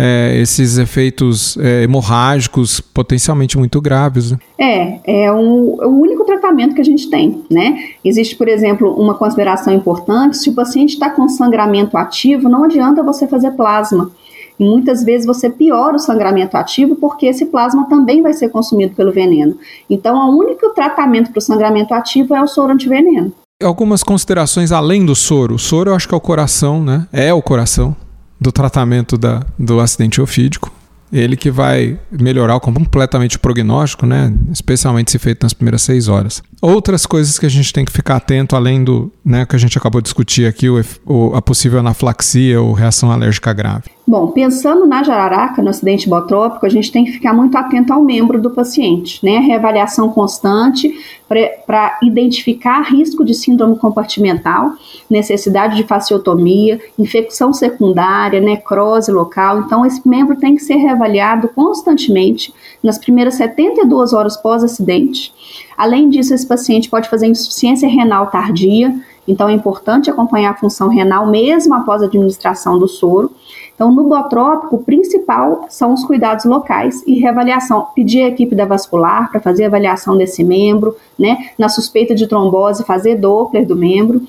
é, 0.01 0.37
esses 0.37 0.77
efeitos 0.77 1.57
é, 1.57 1.83
hemorrágicos 1.83 2.79
potencialmente 2.79 3.57
muito 3.57 3.81
graves. 3.81 4.31
Né? 4.31 4.37
É, 4.57 5.25
é 5.25 5.31
o, 5.31 5.77
é 5.81 5.85
o 5.85 5.89
único 5.89 6.23
tratamento 6.23 6.73
que 6.73 6.79
a 6.79 6.85
gente 6.85 7.09
tem, 7.09 7.43
né? 7.51 7.89
Existe, 8.03 8.37
por 8.37 8.47
exemplo, 8.47 8.93
uma 8.93 9.13
consideração 9.13 9.73
importante: 9.73 10.37
se 10.37 10.49
o 10.49 10.53
paciente 10.53 10.93
está 10.93 11.09
com 11.09 11.27
sangramento 11.27 11.97
ativo, 11.97 12.47
não 12.47 12.63
adianta 12.63 13.03
você 13.03 13.27
fazer 13.27 13.51
plasma. 13.51 14.09
E 14.57 14.63
muitas 14.63 15.03
vezes 15.03 15.25
você 15.25 15.49
piora 15.49 15.95
o 15.95 15.99
sangramento 15.99 16.55
ativo 16.55 16.95
porque 16.95 17.25
esse 17.25 17.45
plasma 17.45 17.87
também 17.89 18.21
vai 18.21 18.33
ser 18.33 18.49
consumido 18.49 18.95
pelo 18.95 19.11
veneno. 19.11 19.57
Então, 19.89 20.29
o 20.29 20.37
único 20.37 20.69
tratamento 20.69 21.31
para 21.31 21.39
o 21.39 21.41
sangramento 21.41 21.93
ativo 21.93 22.35
é 22.35 22.41
o 22.41 22.47
soro 22.47 22.73
antiveneno. 22.73 23.33
Algumas 23.61 24.03
considerações 24.03 24.71
além 24.71 25.05
do 25.05 25.15
soro. 25.15 25.55
O 25.55 25.59
soro 25.59 25.91
eu 25.91 25.95
acho 25.95 26.07
que 26.07 26.13
é 26.13 26.17
o 26.17 26.21
coração, 26.21 26.81
né? 26.81 27.05
É 27.11 27.33
o 27.33 27.41
coração 27.41 27.95
do 28.39 28.51
tratamento 28.51 29.17
da, 29.17 29.45
do 29.57 29.79
acidente 29.79 30.21
ofídico. 30.21 30.71
Ele 31.11 31.35
que 31.35 31.49
vai 31.49 31.99
melhorar 32.11 32.59
completamente 32.59 33.35
o 33.35 33.39
prognóstico, 33.39 34.05
né? 34.05 34.31
especialmente 34.51 35.09
se 35.09 35.17
feito 35.17 35.43
nas 35.43 35.53
primeiras 35.53 35.81
seis 35.81 36.07
horas. 36.07 36.43
Outras 36.61 37.05
coisas 37.07 37.39
que 37.39 37.47
a 37.47 37.49
gente 37.49 37.73
tem 37.73 37.83
que 37.83 37.91
ficar 37.91 38.17
atento, 38.17 38.55
além 38.55 38.83
do 38.83 39.11
né, 39.25 39.43
que 39.43 39.55
a 39.55 39.59
gente 39.59 39.75
acabou 39.75 40.01
de 40.01 40.05
discutir 40.05 40.45
aqui, 40.45 40.69
o, 40.69 40.79
o, 41.05 41.35
a 41.35 41.41
possível 41.41 41.79
anaflaxia 41.79 42.61
ou 42.61 42.73
reação 42.73 43.11
alérgica 43.11 43.51
grave. 43.53 43.85
Bom, 44.09 44.31
pensando 44.31 44.87
na 44.87 45.03
jararaca, 45.03 45.61
no 45.61 45.69
acidente 45.69 46.09
botrópico, 46.09 46.65
a 46.65 46.69
gente 46.69 46.91
tem 46.91 47.05
que 47.05 47.11
ficar 47.11 47.31
muito 47.31 47.55
atento 47.55 47.93
ao 47.93 48.01
membro 48.01 48.41
do 48.41 48.49
paciente, 48.49 49.23
né? 49.23 49.37
Reavaliação 49.37 50.09
constante 50.09 50.91
para 51.27 51.99
identificar 52.01 52.81
risco 52.81 53.23
de 53.23 53.35
síndrome 53.35 53.77
compartimental, 53.77 54.71
necessidade 55.07 55.75
de 55.75 55.83
faciotomia, 55.83 56.81
infecção 56.97 57.53
secundária, 57.53 58.41
necrose 58.41 59.11
local. 59.11 59.59
Então, 59.59 59.85
esse 59.85 60.01
membro 60.09 60.35
tem 60.35 60.55
que 60.55 60.63
ser 60.63 60.77
reavaliado 60.77 61.47
constantemente 61.49 62.51
nas 62.81 62.97
primeiras 62.97 63.35
72 63.35 64.11
horas 64.11 64.35
pós-acidente. 64.37 65.31
Além 65.77 66.09
disso, 66.09 66.33
esse 66.33 66.47
paciente 66.47 66.89
pode 66.89 67.07
fazer 67.07 67.27
insuficiência 67.27 67.87
renal 67.87 68.25
tardia, 68.31 68.91
então 69.27 69.47
é 69.47 69.53
importante 69.53 70.09
acompanhar 70.09 70.49
a 70.49 70.57
função 70.57 70.87
renal 70.87 71.27
mesmo 71.27 71.75
após 71.75 72.01
a 72.01 72.05
administração 72.05 72.79
do 72.79 72.87
soro. 72.87 73.31
Então, 73.79 73.93
no 73.93 74.09
botrópico, 74.09 74.75
o 74.75 74.83
principal 74.83 75.65
são 75.69 75.93
os 75.93 76.03
cuidados 76.03 76.43
locais 76.43 77.01
e 77.07 77.17
reavaliação. 77.17 77.87
Pedir 77.95 78.23
a 78.23 78.27
equipe 78.27 78.53
da 78.53 78.65
vascular 78.65 79.31
para 79.31 79.39
fazer 79.39 79.63
avaliação 79.63 80.17
desse 80.17 80.43
membro, 80.43 80.97
né? 81.17 81.51
Na 81.57 81.69
suspeita 81.69 82.13
de 82.13 82.27
trombose, 82.27 82.83
fazer 82.83 83.15
Doppler 83.15 83.65
do 83.65 83.77
membro. 83.77 84.21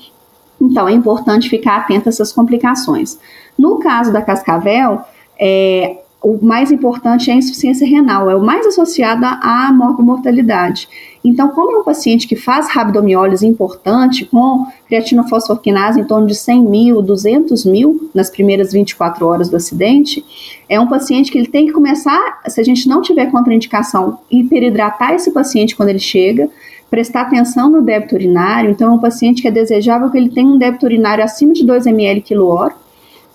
Então, 0.61 0.87
é 0.87 0.93
importante 0.93 1.49
ficar 1.49 1.79
atento 1.79 2.07
a 2.07 2.11
essas 2.11 2.31
complicações. 2.31 3.19
No 3.59 3.77
caso 3.77 4.13
da 4.13 4.21
cascavel, 4.21 5.01
é, 5.37 5.97
o 6.21 6.37
mais 6.39 6.71
importante 6.71 7.31
é 7.31 7.33
a 7.33 7.37
insuficiência 7.37 7.87
renal, 7.87 8.29
é 8.29 8.35
o 8.35 8.45
mais 8.45 8.67
associado 8.67 9.25
à 9.25 9.73
mortalidade. 9.73 10.87
Então, 11.25 11.49
como 11.49 11.71
é 11.71 11.79
um 11.79 11.83
paciente 11.83 12.27
que 12.27 12.35
faz 12.35 12.69
rabdomiólise 12.69 13.47
importante, 13.47 14.25
com 14.25 14.67
creatina 14.87 15.27
fosfoquinase 15.27 15.99
em 15.99 16.03
torno 16.03 16.27
de 16.27 16.35
100 16.35 16.63
mil, 16.63 17.01
200 17.01 17.65
mil 17.65 18.09
nas 18.13 18.29
primeiras 18.29 18.71
24 18.71 19.25
horas 19.25 19.49
do 19.49 19.55
acidente, 19.55 20.23
é 20.69 20.79
um 20.79 20.87
paciente 20.87 21.31
que 21.31 21.39
ele 21.39 21.47
tem 21.47 21.65
que 21.65 21.73
começar, 21.73 22.39
se 22.47 22.61
a 22.61 22.63
gente 22.63 22.87
não 22.87 23.01
tiver 23.01 23.31
contraindicação, 23.31 24.19
hiperidratar 24.29 25.13
esse 25.13 25.31
paciente 25.31 25.75
quando 25.75 25.89
ele 25.89 25.99
chega, 25.99 26.47
prestar 26.89 27.21
atenção 27.21 27.69
no 27.69 27.81
débito 27.81 28.13
urinário. 28.13 28.69
Então, 28.69 28.91
é 28.91 28.95
um 28.95 28.99
paciente 28.99 29.41
que 29.41 29.47
é 29.47 29.51
desejável 29.51 30.11
que 30.11 30.17
ele 30.17 30.29
tenha 30.29 30.47
um 30.47 30.57
débito 30.57 30.85
urinário 30.85 31.23
acima 31.23 31.53
de 31.53 31.65
2 31.65 31.87
ml 31.87 32.21
quilor, 32.21 32.73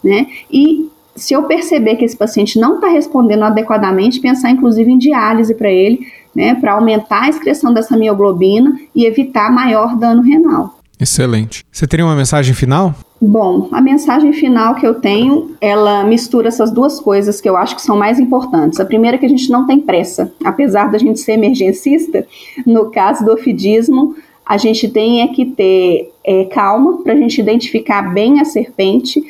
né? 0.05 0.29
E 0.53 0.88
se 1.16 1.35
eu 1.35 1.44
perceber 1.44 1.96
que 1.96 2.05
esse 2.05 2.16
paciente 2.16 2.59
não 2.59 2.76
está 2.76 2.88
respondendo 2.88 3.44
adequadamente, 3.44 4.20
pensar 4.20 4.50
inclusive 4.50 4.90
em 4.90 4.98
diálise 4.98 5.55
para 5.55 5.70
ele, 5.70 6.07
né, 6.35 6.55
para 6.55 6.72
aumentar 6.72 7.22
a 7.22 7.29
excreção 7.29 7.72
dessa 7.72 7.96
mioglobina 7.96 8.79
e 8.94 9.07
evitar 9.07 9.50
maior 9.50 9.96
dano 9.96 10.22
renal. 10.22 10.79
Excelente. 11.00 11.64
Você 11.70 11.87
teria 11.87 12.05
uma 12.05 12.14
mensagem 12.14 12.55
final? 12.55 12.94
Bom, 13.20 13.68
a 13.72 13.81
mensagem 13.81 14.33
final 14.33 14.74
que 14.74 14.87
eu 14.87 14.94
tenho, 14.94 15.57
ela 15.61 16.05
mistura 16.05 16.48
essas 16.48 16.70
duas 16.70 17.00
coisas 17.00 17.40
que 17.40 17.48
eu 17.48 17.57
acho 17.57 17.74
que 17.74 17.83
são 17.83 17.96
mais 17.96 18.18
importantes. 18.18 18.79
A 18.79 18.85
primeira 18.85 19.16
é 19.16 19.18
que 19.20 19.26
a 19.26 19.29
gente 19.29 19.50
não 19.50 19.66
tem 19.66 19.81
pressa. 19.81 20.33
Apesar 20.44 20.90
da 20.90 20.98
gente 20.98 21.20
ser 21.20 21.33
emergencista, 21.33 22.26
no 22.66 22.90
caso 22.90 23.24
do 23.24 23.33
ofidismo, 23.33 24.14
a 24.44 24.57
gente 24.59 24.88
tem 24.88 25.22
é 25.22 25.29
que 25.29 25.46
ter 25.46 26.12
é, 26.24 26.44
calma 26.44 27.02
para 27.02 27.14
a 27.14 27.16
gente 27.16 27.40
identificar 27.40 28.02
bem 28.02 28.40
a 28.40 28.44
serpente 28.44 29.22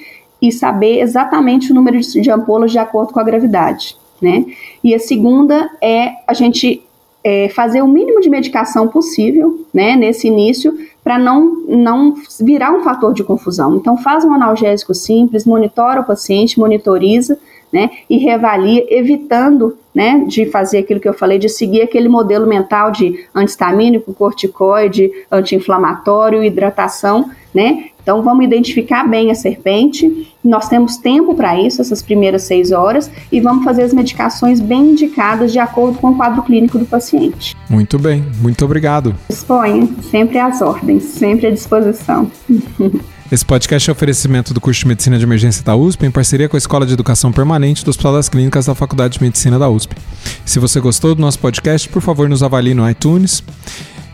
e 0.48 0.52
saber 0.52 1.00
exatamente 1.00 1.72
o 1.72 1.74
número 1.74 1.98
de 2.00 2.30
ampolas 2.30 2.70
de 2.70 2.78
acordo 2.78 3.12
com 3.12 3.20
a 3.20 3.24
gravidade, 3.24 3.96
né? 4.20 4.44
E 4.82 4.94
a 4.94 4.98
segunda 4.98 5.70
é 5.80 6.12
a 6.26 6.34
gente 6.34 6.82
é, 7.26 7.48
fazer 7.48 7.82
o 7.82 7.88
mínimo 7.88 8.20
de 8.20 8.30
medicação 8.30 8.86
possível, 8.86 9.66
né, 9.74 9.96
nesse 9.96 10.28
início, 10.28 10.78
para 11.02 11.18
não, 11.18 11.64
não 11.66 12.14
virar 12.40 12.70
um 12.70 12.84
fator 12.84 13.12
de 13.12 13.24
confusão. 13.24 13.74
Então, 13.74 13.96
faz 13.96 14.24
um 14.24 14.32
analgésico 14.32 14.94
simples, 14.94 15.44
monitora 15.44 16.02
o 16.02 16.04
paciente, 16.04 16.56
monitoriza, 16.56 17.36
né, 17.72 17.90
e 18.08 18.16
reavalia, 18.18 18.86
evitando, 18.88 19.76
né, 19.92 20.24
de 20.28 20.46
fazer 20.46 20.78
aquilo 20.78 21.00
que 21.00 21.08
eu 21.08 21.14
falei, 21.14 21.36
de 21.36 21.48
seguir 21.48 21.82
aquele 21.82 22.08
modelo 22.08 22.46
mental 22.46 22.92
de 22.92 23.26
antistamínico, 23.34 24.14
corticoide, 24.14 25.10
anti-inflamatório, 25.28 26.44
hidratação, 26.44 27.28
né, 27.52 27.86
então 28.06 28.22
vamos 28.22 28.44
identificar 28.44 29.02
bem 29.02 29.32
a 29.32 29.34
serpente. 29.34 30.28
Nós 30.44 30.68
temos 30.68 30.96
tempo 30.96 31.34
para 31.34 31.60
isso, 31.60 31.80
essas 31.82 32.00
primeiras 32.00 32.44
seis 32.44 32.70
horas, 32.70 33.10
e 33.32 33.40
vamos 33.40 33.64
fazer 33.64 33.82
as 33.82 33.92
medicações 33.92 34.60
bem 34.60 34.92
indicadas 34.92 35.50
de 35.50 35.58
acordo 35.58 35.98
com 35.98 36.10
o 36.10 36.16
quadro 36.16 36.40
clínico 36.44 36.78
do 36.78 36.86
paciente. 36.86 37.56
Muito 37.68 37.98
bem, 37.98 38.24
muito 38.40 38.64
obrigado. 38.64 39.12
Disponha, 39.28 39.88
sempre 40.08 40.38
às 40.38 40.62
ordens, 40.62 41.02
sempre 41.02 41.48
à 41.48 41.50
disposição. 41.50 42.30
Esse 43.32 43.44
podcast 43.44 43.90
é 43.90 43.92
oferecimento 43.92 44.54
do 44.54 44.60
curso 44.60 44.82
de 44.82 44.86
Medicina 44.86 45.18
de 45.18 45.24
Emergência 45.24 45.64
da 45.64 45.74
USP, 45.74 46.06
em 46.06 46.10
parceria 46.12 46.48
com 46.48 46.56
a 46.56 46.58
Escola 46.58 46.86
de 46.86 46.92
Educação 46.92 47.32
Permanente 47.32 47.84
do 47.84 47.88
Hospital 47.88 48.12
das 48.12 48.28
Clínicas 48.28 48.66
da 48.66 48.74
Faculdade 48.76 49.18
de 49.18 49.24
Medicina 49.24 49.58
da 49.58 49.68
USP. 49.68 49.96
Se 50.44 50.60
você 50.60 50.78
gostou 50.78 51.12
do 51.12 51.20
nosso 51.20 51.40
podcast, 51.40 51.88
por 51.88 52.00
favor, 52.00 52.28
nos 52.28 52.44
avalie 52.44 52.72
no 52.72 52.88
iTunes 52.88 53.42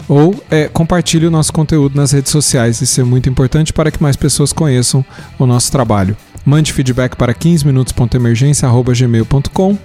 ou 0.08 0.34
é, 0.50 0.66
compartilhe 0.68 1.26
o 1.26 1.30
nosso 1.30 1.52
conteúdo 1.52 1.94
nas 1.96 2.12
redes 2.12 2.32
sociais. 2.32 2.80
Isso 2.80 2.98
é 3.00 3.04
muito 3.04 3.28
importante 3.28 3.72
para 3.72 3.90
que 3.90 4.02
mais 4.02 4.16
pessoas 4.16 4.52
conheçam 4.52 5.04
o 5.38 5.46
nosso 5.46 5.70
trabalho. 5.70 6.16
Mande 6.44 6.72
feedback 6.72 7.14
para 7.16 7.32
15minutos.emergência.gmail.com 7.34 9.78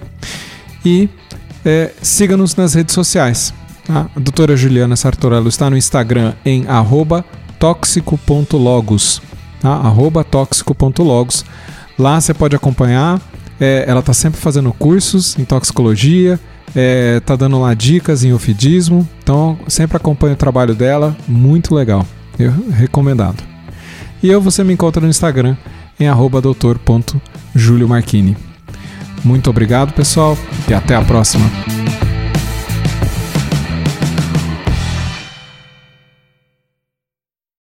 e 0.84 1.08
é, 1.64 1.92
siga-nos 2.02 2.56
nas 2.56 2.74
redes 2.74 2.94
sociais. 2.94 3.54
Tá? 3.84 4.10
A 4.14 4.20
doutora 4.20 4.56
Juliana 4.56 4.96
Sartorello 4.96 5.48
está 5.48 5.70
no 5.70 5.76
Instagram 5.76 6.34
em 6.44 6.66
arroba 6.66 7.24
tóxico.logos. 7.58 9.22
Tá? 9.60 9.70
Arroba 9.70 10.24
tóxico.logos. 10.24 11.44
Lá 11.98 12.20
você 12.20 12.34
pode 12.34 12.54
acompanhar. 12.54 13.20
É, 13.60 13.84
ela 13.86 14.00
está 14.00 14.12
sempre 14.12 14.40
fazendo 14.40 14.72
cursos 14.72 15.38
em 15.38 15.44
toxicologia, 15.44 16.38
é, 16.74 17.20
tá 17.20 17.34
dando 17.36 17.60
lá 17.60 17.74
dicas 17.74 18.24
em 18.24 18.32
ofidismo, 18.32 19.08
então 19.22 19.58
sempre 19.68 19.96
acompanho 19.96 20.34
o 20.34 20.36
trabalho 20.36 20.74
dela, 20.74 21.16
muito 21.26 21.74
legal, 21.74 22.06
eu 22.38 22.52
recomendado. 22.70 23.42
E 24.22 24.28
eu 24.28 24.40
você 24.40 24.62
me 24.64 24.72
encontra 24.72 25.00
no 25.00 25.08
Instagram 25.08 25.56
em 25.98 26.08
doutor.juliomarchini. 26.40 28.36
Muito 29.24 29.50
obrigado, 29.50 29.92
pessoal, 29.92 30.38
e 30.68 30.74
até 30.74 30.94
a 30.94 31.02
próxima. 31.02 31.44